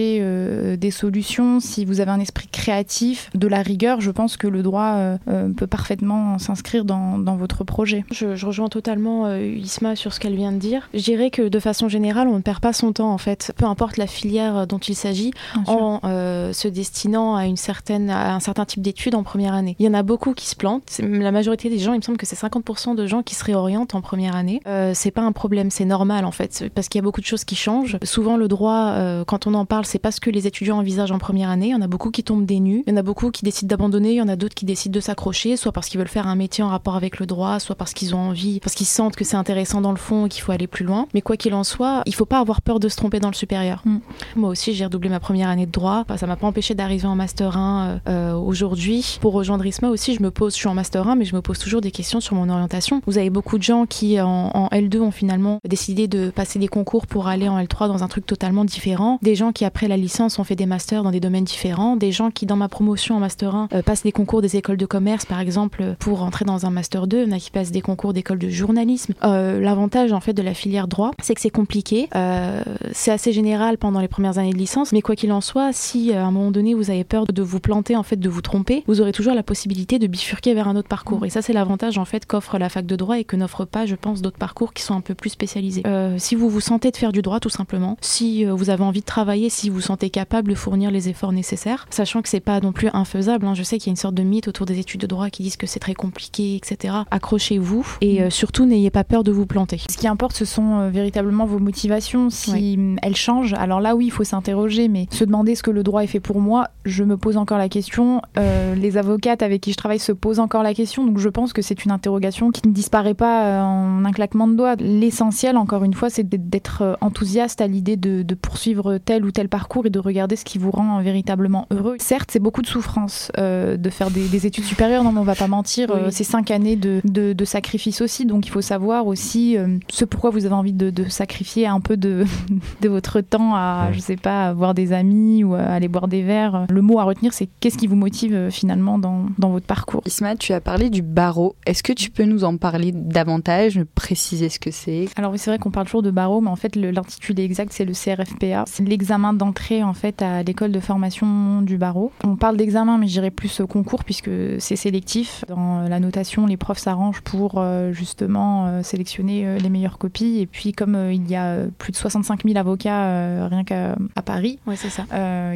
des 0.76 0.90
solutions, 0.90 1.60
si 1.60 1.84
vous 1.84 2.00
avez 2.00 2.10
un 2.10 2.20
esprit 2.20 2.48
créatif, 2.48 3.30
de 3.34 3.46
la 3.46 3.62
rigueur, 3.62 4.00
je 4.00 4.10
pense 4.10 4.36
que 4.36 4.46
le 4.46 4.62
droit 4.62 5.16
peut 5.56 5.66
parfaitement 5.66 6.38
s'inscrire 6.38 6.84
dans, 6.84 7.18
dans, 7.18 7.36
votre 7.36 7.64
projet. 7.64 8.04
Je, 8.10 8.34
je 8.36 8.46
rejoins 8.46 8.68
totalement 8.68 9.34
Isma 9.36 9.96
sur 9.96 10.12
ce 10.12 10.20
qu'elle 10.20 10.36
vient 10.36 10.52
de 10.52 10.58
dire. 10.58 10.88
Je 10.94 11.02
dirais 11.02 11.30
que 11.30 11.48
de 11.48 11.58
façon 11.58 11.88
générale, 11.88 12.28
on 12.28 12.36
ne 12.36 12.42
perd 12.42 12.60
pas 12.60 12.72
son 12.72 12.92
temps 12.92 13.12
en 13.12 13.18
fait, 13.18 13.52
peu 13.56 13.64
importe 13.64 13.96
la 13.96 14.06
filière 14.06 14.66
dont 14.66 14.78
il 14.78 14.94
s'agit, 14.94 15.32
en 15.66 16.00
se 16.02 16.68
destinant 16.68 17.36
à, 17.36 17.46
une 17.46 17.56
certaine, 17.56 18.10
à 18.10 18.34
un 18.34 18.40
certain 18.40 18.64
type 18.64 18.82
d'études 18.82 19.14
en 19.14 19.22
première 19.22 19.54
année. 19.54 19.76
Il 19.78 19.86
y 19.86 19.88
en 19.88 19.94
a 19.94 20.02
beaucoup 20.02 20.34
qui 20.34 20.45
se 20.46 20.56
plantent. 20.56 21.00
La 21.02 21.32
majorité 21.32 21.68
des 21.68 21.78
gens, 21.78 21.92
il 21.92 21.98
me 21.98 22.02
semble 22.02 22.18
que 22.18 22.26
c'est 22.26 22.36
50% 22.36 22.94
de 22.94 23.06
gens 23.06 23.22
qui 23.22 23.34
se 23.34 23.44
réorientent 23.44 23.94
en 23.94 24.00
première 24.00 24.36
année. 24.36 24.60
Euh, 24.66 24.92
c'est 24.94 25.10
pas 25.10 25.22
un 25.22 25.32
problème, 25.32 25.70
c'est 25.70 25.84
normal 25.84 26.24
en 26.24 26.30
fait, 26.30 26.70
parce 26.74 26.88
qu'il 26.88 26.98
y 26.98 27.02
a 27.02 27.02
beaucoup 27.02 27.20
de 27.20 27.26
choses 27.26 27.44
qui 27.44 27.56
changent. 27.56 27.98
Souvent, 28.02 28.36
le 28.36 28.48
droit, 28.48 28.92
euh, 28.94 29.24
quand 29.24 29.46
on 29.46 29.54
en 29.54 29.64
parle, 29.64 29.84
c'est 29.84 29.98
pas 29.98 30.12
ce 30.12 30.20
que 30.20 30.30
les 30.30 30.46
étudiants 30.46 30.78
envisagent 30.78 31.12
en 31.12 31.18
première 31.18 31.50
année. 31.50 31.66
Il 31.66 31.72
y 31.72 31.74
en 31.74 31.82
a 31.82 31.86
beaucoup 31.86 32.10
qui 32.10 32.22
tombent 32.22 32.46
des 32.46 32.60
nues, 32.60 32.82
il 32.86 32.90
y 32.90 32.94
en 32.94 32.96
a 32.96 33.02
beaucoup 33.02 33.30
qui 33.30 33.44
décident 33.44 33.68
d'abandonner, 33.68 34.12
il 34.12 34.16
y 34.16 34.22
en 34.22 34.28
a 34.28 34.36
d'autres 34.36 34.54
qui 34.54 34.64
décident 34.64 34.94
de 34.94 35.00
s'accrocher, 35.00 35.56
soit 35.56 35.72
parce 35.72 35.88
qu'ils 35.88 35.98
veulent 35.98 36.08
faire 36.08 36.26
un 36.26 36.36
métier 36.36 36.62
en 36.62 36.68
rapport 36.68 36.96
avec 36.96 37.18
le 37.18 37.26
droit, 37.26 37.58
soit 37.60 37.74
parce 37.74 37.92
qu'ils 37.92 38.14
ont 38.14 38.18
envie, 38.18 38.60
parce 38.60 38.74
qu'ils 38.74 38.86
sentent 38.86 39.16
que 39.16 39.24
c'est 39.24 39.36
intéressant 39.36 39.80
dans 39.80 39.92
le 39.92 39.98
fond 39.98 40.26
et 40.26 40.28
qu'il 40.28 40.42
faut 40.42 40.52
aller 40.52 40.66
plus 40.66 40.84
loin. 40.84 41.06
Mais 41.14 41.22
quoi 41.22 41.36
qu'il 41.36 41.54
en 41.54 41.64
soit, 41.64 42.02
il 42.06 42.14
faut 42.14 42.26
pas 42.26 42.40
avoir 42.40 42.62
peur 42.62 42.80
de 42.80 42.88
se 42.88 42.96
tromper 42.96 43.20
dans 43.20 43.30
le 43.30 43.34
supérieur. 43.34 43.82
Mm. 43.84 43.98
Moi 44.36 44.50
aussi, 44.50 44.74
j'ai 44.74 44.84
redoublé 44.84 45.08
ma 45.08 45.20
première 45.20 45.48
année 45.48 45.66
de 45.66 45.72
droit. 45.72 46.04
Ça 46.16 46.26
m'a 46.26 46.36
pas 46.36 46.46
empêché 46.46 46.74
d'arriver 46.74 47.06
en 47.06 47.16
master 47.16 47.56
1 47.56 48.00
euh, 48.08 48.34
aujourd'hui. 48.34 49.18
Pour 49.20 49.32
rejoindre 49.32 49.66
Isma 49.66 49.88
aussi, 49.88 50.14
je 50.14 50.22
me 50.22 50.25
pose, 50.28 50.54
je 50.54 50.58
suis 50.58 50.68
en 50.68 50.74
master 50.74 51.08
1, 51.08 51.16
mais 51.16 51.24
je 51.24 51.34
me 51.34 51.42
pose 51.42 51.58
toujours 51.58 51.80
des 51.80 51.90
questions 51.90 52.20
sur 52.20 52.34
mon 52.34 52.48
orientation. 52.48 53.00
Vous 53.06 53.18
avez 53.18 53.30
beaucoup 53.30 53.58
de 53.58 53.62
gens 53.62 53.86
qui, 53.86 54.20
en, 54.20 54.68
L2, 54.72 55.00
ont 55.00 55.10
finalement 55.10 55.60
décidé 55.64 56.08
de 56.08 56.30
passer 56.30 56.58
des 56.58 56.68
concours 56.68 57.06
pour 57.06 57.28
aller 57.28 57.48
en 57.48 57.58
L3 57.58 57.88
dans 57.88 58.02
un 58.02 58.08
truc 58.08 58.26
totalement 58.26 58.64
différent. 58.64 59.18
Des 59.22 59.34
gens 59.34 59.52
qui, 59.52 59.64
après 59.64 59.88
la 59.88 59.96
licence, 59.96 60.38
ont 60.38 60.44
fait 60.44 60.56
des 60.56 60.66
masters 60.66 61.02
dans 61.02 61.10
des 61.10 61.20
domaines 61.20 61.44
différents. 61.44 61.96
Des 61.96 62.12
gens 62.12 62.30
qui, 62.30 62.46
dans 62.46 62.56
ma 62.56 62.68
promotion 62.68 63.16
en 63.16 63.20
master 63.20 63.54
1, 63.54 63.68
euh, 63.72 63.82
passent 63.82 64.02
des 64.02 64.12
concours 64.12 64.42
des 64.42 64.56
écoles 64.56 64.76
de 64.76 64.86
commerce, 64.86 65.24
par 65.24 65.40
exemple, 65.40 65.94
pour 65.98 66.22
entrer 66.22 66.44
dans 66.44 66.66
un 66.66 66.70
master 66.70 67.06
2. 67.06 67.22
Il 67.22 67.28
y 67.28 67.32
en 67.32 67.36
a 67.36 67.38
qui 67.38 67.50
passent 67.50 67.72
des 67.72 67.80
concours 67.80 68.12
d'école 68.12 68.38
de 68.38 68.48
journalisme. 68.48 69.14
Euh, 69.24 69.60
l'avantage, 69.60 70.12
en 70.12 70.20
fait, 70.20 70.32
de 70.32 70.42
la 70.42 70.54
filière 70.54 70.88
droit, 70.88 71.10
c'est 71.22 71.34
que 71.34 71.40
c'est 71.40 71.50
compliqué. 71.50 72.08
Euh, 72.14 72.62
c'est 72.92 73.10
assez 73.10 73.32
général 73.32 73.78
pendant 73.78 74.00
les 74.00 74.08
premières 74.08 74.38
années 74.38 74.52
de 74.52 74.58
licence, 74.58 74.92
mais 74.92 75.02
quoi 75.02 75.16
qu'il 75.16 75.32
en 75.32 75.40
soit, 75.40 75.72
si 75.72 76.12
à 76.12 76.24
un 76.24 76.30
moment 76.30 76.50
donné 76.50 76.74
vous 76.74 76.90
avez 76.90 77.04
peur 77.04 77.26
de 77.26 77.42
vous 77.42 77.60
planter, 77.60 77.96
en 77.96 78.02
fait, 78.02 78.16
de 78.16 78.28
vous 78.28 78.40
tromper, 78.40 78.84
vous 78.86 79.00
aurez 79.00 79.12
toujours 79.12 79.34
la 79.34 79.42
possibilité 79.42 79.98
de 79.98 80.06
bifurquer 80.16 80.54
vers 80.54 80.68
un 80.68 80.76
autre 80.76 80.88
parcours. 80.88 81.24
Et 81.26 81.30
ça, 81.30 81.42
c'est 81.42 81.52
l'avantage 81.52 81.98
en 81.98 82.04
fait 82.04 82.26
qu'offre 82.26 82.58
la 82.58 82.68
fac 82.68 82.86
de 82.86 82.96
droit 82.96 83.18
et 83.18 83.24
que 83.24 83.36
n'offre 83.36 83.64
pas, 83.64 83.86
je 83.86 83.94
pense, 83.94 84.22
d'autres 84.22 84.38
parcours 84.38 84.72
qui 84.72 84.82
sont 84.82 84.94
un 84.94 85.00
peu 85.00 85.14
plus 85.14 85.30
spécialisés. 85.30 85.82
Euh, 85.86 86.16
si 86.18 86.34
vous 86.34 86.48
vous 86.48 86.60
sentez 86.60 86.90
de 86.90 86.96
faire 86.96 87.12
du 87.12 87.22
droit, 87.22 87.38
tout 87.38 87.50
simplement, 87.50 87.96
si 88.00 88.44
euh, 88.46 88.54
vous 88.54 88.70
avez 88.70 88.82
envie 88.82 89.00
de 89.00 89.06
travailler, 89.06 89.50
si 89.50 89.68
vous 89.68 89.76
vous 89.76 89.80
sentez 89.82 90.10
capable 90.10 90.50
de 90.50 90.54
fournir 90.54 90.90
les 90.90 91.08
efforts 91.08 91.32
nécessaires, 91.32 91.86
sachant 91.90 92.22
que 92.22 92.28
c'est 92.28 92.40
pas 92.40 92.60
non 92.60 92.72
plus 92.72 92.88
infaisable. 92.92 93.46
Hein. 93.46 93.54
Je 93.54 93.62
sais 93.62 93.78
qu'il 93.78 93.88
y 93.88 93.90
a 93.90 93.92
une 93.92 93.96
sorte 93.96 94.14
de 94.14 94.22
mythe 94.22 94.48
autour 94.48 94.64
des 94.64 94.78
études 94.78 95.02
de 95.02 95.06
droit 95.06 95.28
qui 95.28 95.42
disent 95.42 95.56
que 95.56 95.66
c'est 95.66 95.80
très 95.80 95.94
compliqué, 95.94 96.56
etc. 96.56 96.94
Accrochez-vous 97.10 97.98
et 98.00 98.22
euh, 98.22 98.30
surtout 98.30 98.64
n'ayez 98.64 98.90
pas 98.90 99.04
peur 99.04 99.22
de 99.22 99.32
vous 99.32 99.46
planter. 99.46 99.80
Ce 99.90 99.98
qui 99.98 100.08
importe, 100.08 100.34
ce 100.34 100.46
sont 100.46 100.88
véritablement 100.88 101.44
vos 101.44 101.58
motivations. 101.58 102.30
Si 102.30 102.78
elles 103.02 103.16
changent, 103.16 103.54
alors 103.54 103.80
là, 103.80 103.94
oui, 103.94 104.06
il 104.06 104.10
faut 104.10 104.24
s'interroger, 104.24 104.88
mais 104.88 105.06
se 105.10 105.24
demander 105.24 105.54
ce 105.54 105.62
que 105.62 105.70
le 105.70 105.82
droit 105.82 106.02
est 106.02 106.06
fait 106.06 106.20
pour 106.20 106.40
moi, 106.40 106.68
je 106.84 107.04
me 107.04 107.16
pose 107.16 107.36
encore 107.36 107.58
la 107.58 107.68
question. 107.68 108.22
les 108.36 108.96
avocates 108.96 109.42
avec 109.42 109.60
qui 109.60 109.72
je 109.72 109.76
travaille 109.76 109.98
se 110.06 110.12
posent 110.12 110.38
encore 110.38 110.62
la 110.62 110.72
question, 110.72 111.04
donc 111.04 111.18
je 111.18 111.28
pense 111.28 111.52
que 111.52 111.62
c'est 111.62 111.84
une 111.84 111.90
interrogation 111.90 112.50
qui 112.50 112.66
ne 112.66 112.72
disparaît 112.72 113.14
pas 113.14 113.44
euh, 113.44 113.62
en 113.62 114.04
un 114.04 114.12
claquement 114.12 114.46
de 114.46 114.54
doigts. 114.54 114.76
L'essentiel, 114.76 115.56
encore 115.56 115.82
une 115.82 115.94
fois, 115.94 116.10
c'est 116.10 116.28
d'être 116.28 116.82
euh, 116.82 116.94
enthousiaste 117.00 117.60
à 117.60 117.66
l'idée 117.66 117.96
de, 117.96 118.24
poursuivre 118.34 118.98
tel 118.98 119.24
ou 119.24 119.30
tel 119.30 119.48
parcours 119.48 119.86
et 119.86 119.90
de 119.90 119.98
regarder 119.98 120.36
ce 120.36 120.44
qui 120.44 120.58
vous 120.58 120.70
rend 120.70 121.00
véritablement 121.00 121.66
heureux. 121.70 121.96
Certes, 121.98 122.30
c'est 122.32 122.38
beaucoup 122.38 122.62
de 122.62 122.66
souffrance 122.66 123.32
euh, 123.38 123.76
de 123.76 123.90
faire 123.90 124.10
des, 124.10 124.46
études 124.46 124.64
supérieures, 124.64 125.02
non, 125.02 125.12
mais 125.12 125.20
on 125.20 125.24
va 125.24 125.34
pas 125.34 125.48
mentir, 125.48 125.88
c'est 126.10 126.24
cinq 126.24 126.50
années 126.50 126.76
de, 126.76 127.00
de, 127.04 127.44
sacrifice 127.44 128.02
aussi, 128.02 128.26
donc 128.26 128.46
il 128.46 128.50
faut 128.50 128.60
savoir 128.60 129.06
aussi 129.06 129.56
ce 129.88 130.04
pourquoi 130.04 130.30
vous 130.30 130.44
avez 130.44 130.54
envie 130.54 130.74
de, 130.74 131.08
sacrifier 131.08 131.66
un 131.66 131.80
peu 131.80 131.96
de, 131.96 132.24
de 132.82 132.88
votre 132.88 133.22
temps 133.22 133.54
à, 133.54 133.88
je 133.92 133.98
sais 133.98 134.16
pas, 134.16 134.52
voir 134.52 134.74
des 134.74 134.92
amis 134.92 135.42
ou 135.42 135.54
à 135.54 135.62
aller 135.62 135.88
boire 135.88 136.06
des 136.06 136.22
verres. 136.22 136.66
Le 136.68 136.82
mot 136.82 136.98
à 137.00 137.04
retenir, 137.04 137.32
c'est 137.32 137.48
qu'est-ce 137.60 137.78
qui 137.78 137.86
vous 137.86 137.96
motive 137.96 138.50
finalement 138.50 138.98
dans, 138.98 139.26
dans 139.38 139.48
votre 139.48 139.66
parcours? 139.66 139.95
Isma, 140.04 140.36
tu 140.36 140.52
as 140.52 140.60
parlé 140.60 140.90
du 140.90 141.02
barreau. 141.02 141.56
Est-ce 141.66 141.82
que 141.82 141.92
tu 141.92 142.10
peux 142.10 142.24
nous 142.24 142.44
en 142.44 142.56
parler 142.56 142.92
davantage, 142.92 143.80
préciser 143.94 144.48
ce 144.48 144.58
que 144.58 144.70
c'est? 144.70 145.06
Alors 145.16 145.32
oui, 145.32 145.38
c'est 145.38 145.50
vrai 145.50 145.58
qu'on 145.58 145.70
parle 145.70 145.86
toujours 145.86 146.02
de 146.02 146.10
barreau, 146.10 146.40
mais 146.40 146.50
en 146.50 146.56
fait 146.56 146.76
l'intitulé 146.76 147.44
exact 147.44 147.72
c'est 147.72 147.84
le 147.84 147.92
CRFPA. 147.92 148.64
C'est 148.66 148.86
l'examen 148.86 149.32
d'entrée 149.32 149.82
en 149.82 149.94
fait 149.94 150.22
à 150.22 150.42
l'école 150.42 150.72
de 150.72 150.80
formation 150.80 151.62
du 151.62 151.76
barreau. 151.76 152.12
On 152.24 152.36
parle 152.36 152.56
d'examen, 152.56 152.98
mais 152.98 153.06
je 153.06 153.12
dirais 153.12 153.30
plus 153.30 153.62
concours 153.68 154.04
puisque 154.04 154.30
c'est 154.58 154.76
sélectif. 154.76 155.44
Dans 155.48 155.82
la 155.88 156.00
notation, 156.00 156.46
les 156.46 156.56
profs 156.56 156.78
s'arrangent 156.78 157.20
pour 157.20 157.54
euh, 157.56 157.92
justement 157.92 158.66
euh, 158.66 158.82
sélectionner 158.82 159.46
euh, 159.46 159.58
les 159.58 159.68
meilleures 159.68 159.98
copies. 159.98 160.38
Et 160.40 160.46
puis 160.46 160.72
comme 160.72 161.10
il 161.12 161.28
y 161.30 161.36
a 161.36 161.66
plus 161.78 161.92
de 161.92 161.96
65 161.96 162.44
000 162.44 162.58
avocats 162.58 163.46
rien 163.48 163.64
qu'à 163.64 163.96
Paris, 164.24 164.58
ouais, 164.66 164.74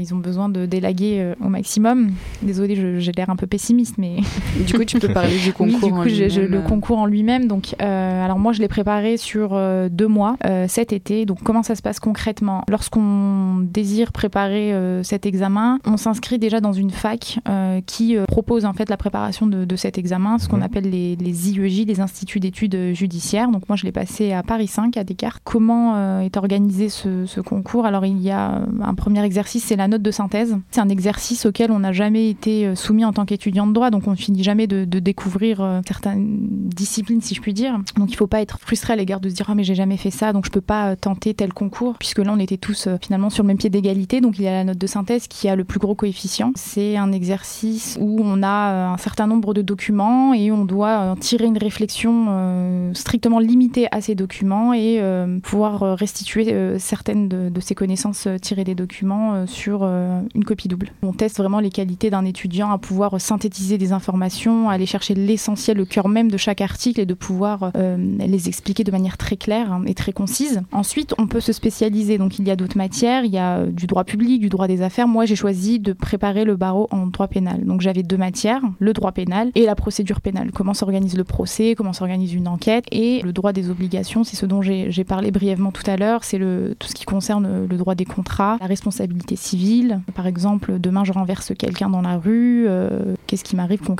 ils 0.00 0.14
ont 0.14 0.19
besoin 0.19 0.48
de 0.48 0.66
délaguer 0.66 1.34
au 1.40 1.48
maximum. 1.48 2.12
Désolée, 2.42 3.00
j'ai 3.00 3.12
l'air 3.12 3.31
un 3.31 3.37
peu 3.37 3.46
pessimiste, 3.46 3.96
mais 3.98 4.16
du 4.67 4.73
coup 4.75 4.85
tu 4.85 4.99
peux 4.99 5.12
parler 5.12 5.38
du 5.38 5.53
concours. 5.53 5.88
du 5.88 5.93
coup, 5.93 6.05
le 6.05 6.61
concours 6.61 6.99
en 6.99 7.06
lui-même. 7.06 7.47
Donc, 7.47 7.75
euh, 7.81 8.25
alors 8.25 8.38
moi, 8.38 8.53
je 8.53 8.61
l'ai 8.61 8.69
préparé 8.69 9.17
sur 9.17 9.50
euh, 9.53 9.88
deux 9.91 10.06
mois 10.06 10.37
euh, 10.44 10.67
cet 10.69 10.93
été. 10.93 11.27
Donc, 11.27 11.43
comment 11.43 11.62
ça 11.62 11.75
se 11.75 11.82
passe 11.82 12.00
concrètement? 12.00 12.65
Lorsqu'on 12.69 13.59
désire 13.62 14.12
préparer 14.12 14.75
cet 15.03 15.27
examen, 15.27 15.79
on 15.85 15.97
s'inscrit 15.97 16.38
déjà 16.38 16.61
dans 16.61 16.73
une 16.73 16.91
fac 16.91 17.38
qui 17.87 18.17
propose 18.29 18.65
en 18.65 18.73
fait 18.73 18.88
la 18.88 18.97
préparation 18.97 19.47
de, 19.47 19.77
cet 19.77 19.99
examen, 19.99 20.38
ce 20.38 20.49
qu'on 20.49 20.59
mhm. 20.59 20.62
appelle 20.62 20.91
les, 20.91 21.17
les, 21.17 21.50
IEJ, 21.50 21.87
les 21.87 22.00
instituts 22.00 22.41
d'études 22.41 22.93
judiciaires. 22.93 23.50
Donc, 23.50 23.69
moi, 23.69 23.76
je 23.76 23.85
l'ai 23.85 23.93
passé 23.93 24.33
à 24.33 24.43
Paris 24.43 24.67
5 24.67 24.97
à 24.97 25.05
Descartes. 25.05 25.41
Comment 25.44 26.21
est 26.21 26.37
organisé 26.37 26.88
ce, 26.88 27.41
concours? 27.41 27.87
Alors, 27.87 28.05
il 28.05 28.21
y 28.21 28.31
a 28.31 28.62
un 28.83 28.94
premier 28.94 29.25
exercice, 29.25 29.65
c'est 29.65 29.76
la 29.76 29.88
note 29.88 30.03
de 30.03 30.11
synthèse. 30.11 30.56
C'est 30.71 30.81
un 30.81 30.88
exercice 30.88 31.47
auquel 31.47 31.71
on 31.71 31.81
n'a 31.81 31.93
jamais 31.93 32.29
été 32.29 32.75
soumis 32.76 33.05
en 33.05 33.12
tant 33.12 33.25
qu'étudiant 33.25 33.67
de 33.67 33.73
droit, 33.73 33.91
donc 33.91 34.06
on 34.06 34.15
finit 34.20 34.43
jamais 34.43 34.67
de, 34.67 34.84
de 34.84 34.99
découvrir 34.99 35.82
certaines 35.87 36.61
discipline, 36.70 37.20
si 37.20 37.34
je 37.34 37.40
puis 37.40 37.52
dire. 37.52 37.78
Donc 37.96 38.11
il 38.11 38.17
faut 38.17 38.26
pas 38.26 38.40
être 38.40 38.58
frustré 38.61 38.93
à 38.93 38.96
l'égard 38.96 39.21
de 39.21 39.28
se 39.28 39.35
dire 39.35 39.47
ah 39.49 39.54
mais 39.54 39.64
j'ai 39.64 39.75
jamais 39.75 39.97
fait 39.97 40.11
ça, 40.11 40.33
donc 40.33 40.47
je 40.47 40.50
peux 40.50 40.61
pas 40.61 40.90
euh, 40.90 40.97
tenter 40.97 41.35
tel 41.35 41.52
concours, 41.52 41.97
puisque 41.99 42.18
là 42.18 42.33
on 42.35 42.38
était 42.38 42.56
tous 42.56 42.87
euh, 42.87 42.97
finalement 43.00 43.30
sur 43.30 43.42
le 43.42 43.49
même 43.49 43.59
pied 43.59 43.71
d'égalité. 43.71 44.21
Donc 44.21 44.38
il 44.38 44.45
y 44.45 44.49
a 44.49 44.52
la 44.52 44.64
note 44.64 44.78
de 44.78 44.87
synthèse 44.87 45.26
qui 45.28 45.49
a 45.49 45.56
le 45.56 45.64
plus 45.64 45.78
gros 45.78 45.95
coefficient. 45.95 46.52
C'est 46.56 46.97
un 46.97 47.12
exercice 47.12 47.99
où 48.00 48.21
on 48.23 48.42
a 48.42 48.73
euh, 48.73 48.95
un 48.95 48.99
certain 48.99 49.26
nombre 49.26 49.54
de 49.54 49.62
documents 49.62 50.33
et 50.35 50.50
on 50.50 50.64
doit 50.64 51.16
tirer 51.21 51.47
une 51.47 51.59
réflexion 51.59 52.90
strictement 52.95 53.38
limitée 53.38 53.87
à 53.90 54.00
ces 54.00 54.14
documents 54.14 54.73
et 54.73 55.00
pouvoir 55.42 55.97
restituer 55.97 56.78
certaines 56.78 57.28
de, 57.28 57.61
ces 57.61 57.75
connaissances 57.75 58.28
tirées 58.40 58.64
des 58.64 58.75
documents 58.75 59.47
sur 59.47 59.85
une 59.85 60.45
copie 60.45 60.68
double. 60.68 60.92
On 61.02 61.12
teste 61.12 61.38
vraiment 61.38 61.61
les 61.61 61.71
qualités 61.71 62.11
d'un 62.11 62.25
étudiant 62.25 62.71
à 62.71 62.78
pouvoir 62.78 63.21
synthétiser 63.21 63.78
des 63.78 63.92
informations, 63.92 64.10
aller 64.19 64.87
chercher 64.87 65.14
l'essentiel, 65.14 65.76
le 65.76 65.85
cœur 65.85 66.09
même 66.09 66.31
de 66.31 66.37
chaque 66.37 66.61
article 66.61 67.00
et 67.00 67.07
de 67.07 67.14
pouvoir 67.14 67.71
euh, 67.76 67.97
les 68.19 68.49
expliquer 68.49 68.85
de 68.85 68.90
manière 68.90 69.17
très 69.17 69.37
claire 69.37 69.73
hein, 69.73 69.83
et 69.87 69.95
très 69.95 70.12
concise. 70.12 70.62
Ensuite, 70.73 71.14
on 71.19 71.26
peut 71.26 71.40
se 71.40 71.52
spécialiser. 71.52 72.19
Donc, 72.19 72.38
il 72.38 72.47
y 72.47 72.50
a 72.50 72.57
d'autres 72.57 72.76
matières. 72.76 73.25
Il 73.25 73.33
y 73.33 73.38
a 73.38 73.59
euh, 73.59 73.67
du 73.67 73.87
droit 73.87 74.05
public, 74.05 74.40
du 74.40 74.49
droit 74.49 74.67
des 74.67 74.83
affaires. 74.83 75.09
Moi, 75.09 75.25
j'ai 75.25 75.37
choisi 75.37 75.79
de 75.79 75.93
préparer 75.93 76.45
le 76.45 76.57
barreau 76.57 76.88
en 76.90 77.07
droit 77.07 77.29
pénal. 77.29 77.64
Donc, 77.64 77.81
j'avais 77.81 78.02
deux 78.02 78.17
matières, 78.17 78.62
le 78.79 78.93
droit 78.93 79.12
pénal 79.12 79.50
et 79.55 79.64
la 79.64 79.75
procédure 79.75 80.21
pénale. 80.21 80.50
Comment 80.52 80.75
s'organise 80.75 81.17
le 81.17 81.25
procès, 81.25 81.75
comment 81.76 81.93
s'organise 81.93 82.35
une 82.35 82.49
enquête 82.49 82.85
et 82.90 83.21
le 83.23 83.33
droit 83.33 83.52
des 83.52 83.71
obligations. 83.71 84.25
C'est 84.25 84.37
ce 84.37 84.47
dont 84.47 84.62
j'ai 84.62 85.05
parlé 85.05 85.31
brièvement 85.31 85.71
tout 85.71 85.88
à 85.88 85.97
l'heure. 85.97 86.25
C'est 86.25 86.38
tout 86.38 86.88
ce 86.88 86.95
qui 86.95 87.05
concerne 87.05 87.67
le 87.67 87.76
droit 87.76 87.95
des 87.95 88.05
contrats, 88.05 88.57
la 88.61 88.67
responsabilité 88.67 89.37
civile. 89.37 90.00
Par 90.14 90.26
exemple, 90.26 90.79
demain, 90.79 91.05
je 91.05 91.12
renverse 91.12 91.52
quelqu'un 91.57 91.88
dans 91.88 92.02
la 92.02 92.19
rue. 92.19 92.67
Euh, 92.69 93.14
qu'est-ce 93.26 93.45
qui 93.45 93.57
m'arrive 93.57 93.81
concrètement? 93.81 94.00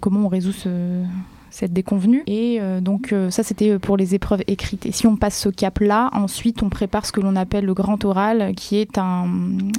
Comment 0.00 0.24
on 0.24 0.28
résout 0.28 0.52
ce, 0.52 1.04
cette 1.52 1.72
déconvenue. 1.72 2.22
Et 2.26 2.60
donc 2.80 3.14
ça 3.30 3.42
c'était 3.42 3.78
pour 3.78 3.96
les 3.96 4.14
épreuves 4.14 4.42
écrites. 4.46 4.86
Et 4.86 4.92
si 4.92 5.06
on 5.06 5.16
passe 5.16 5.38
ce 5.38 5.48
cap-là, 5.48 6.10
ensuite 6.12 6.62
on 6.62 6.68
prépare 6.68 7.06
ce 7.06 7.12
que 7.12 7.20
l'on 7.20 7.36
appelle 7.36 7.64
le 7.64 7.74
grand 7.74 8.04
oral, 8.04 8.54
qui 8.56 8.76
est 8.76 8.98
un, 8.98 9.28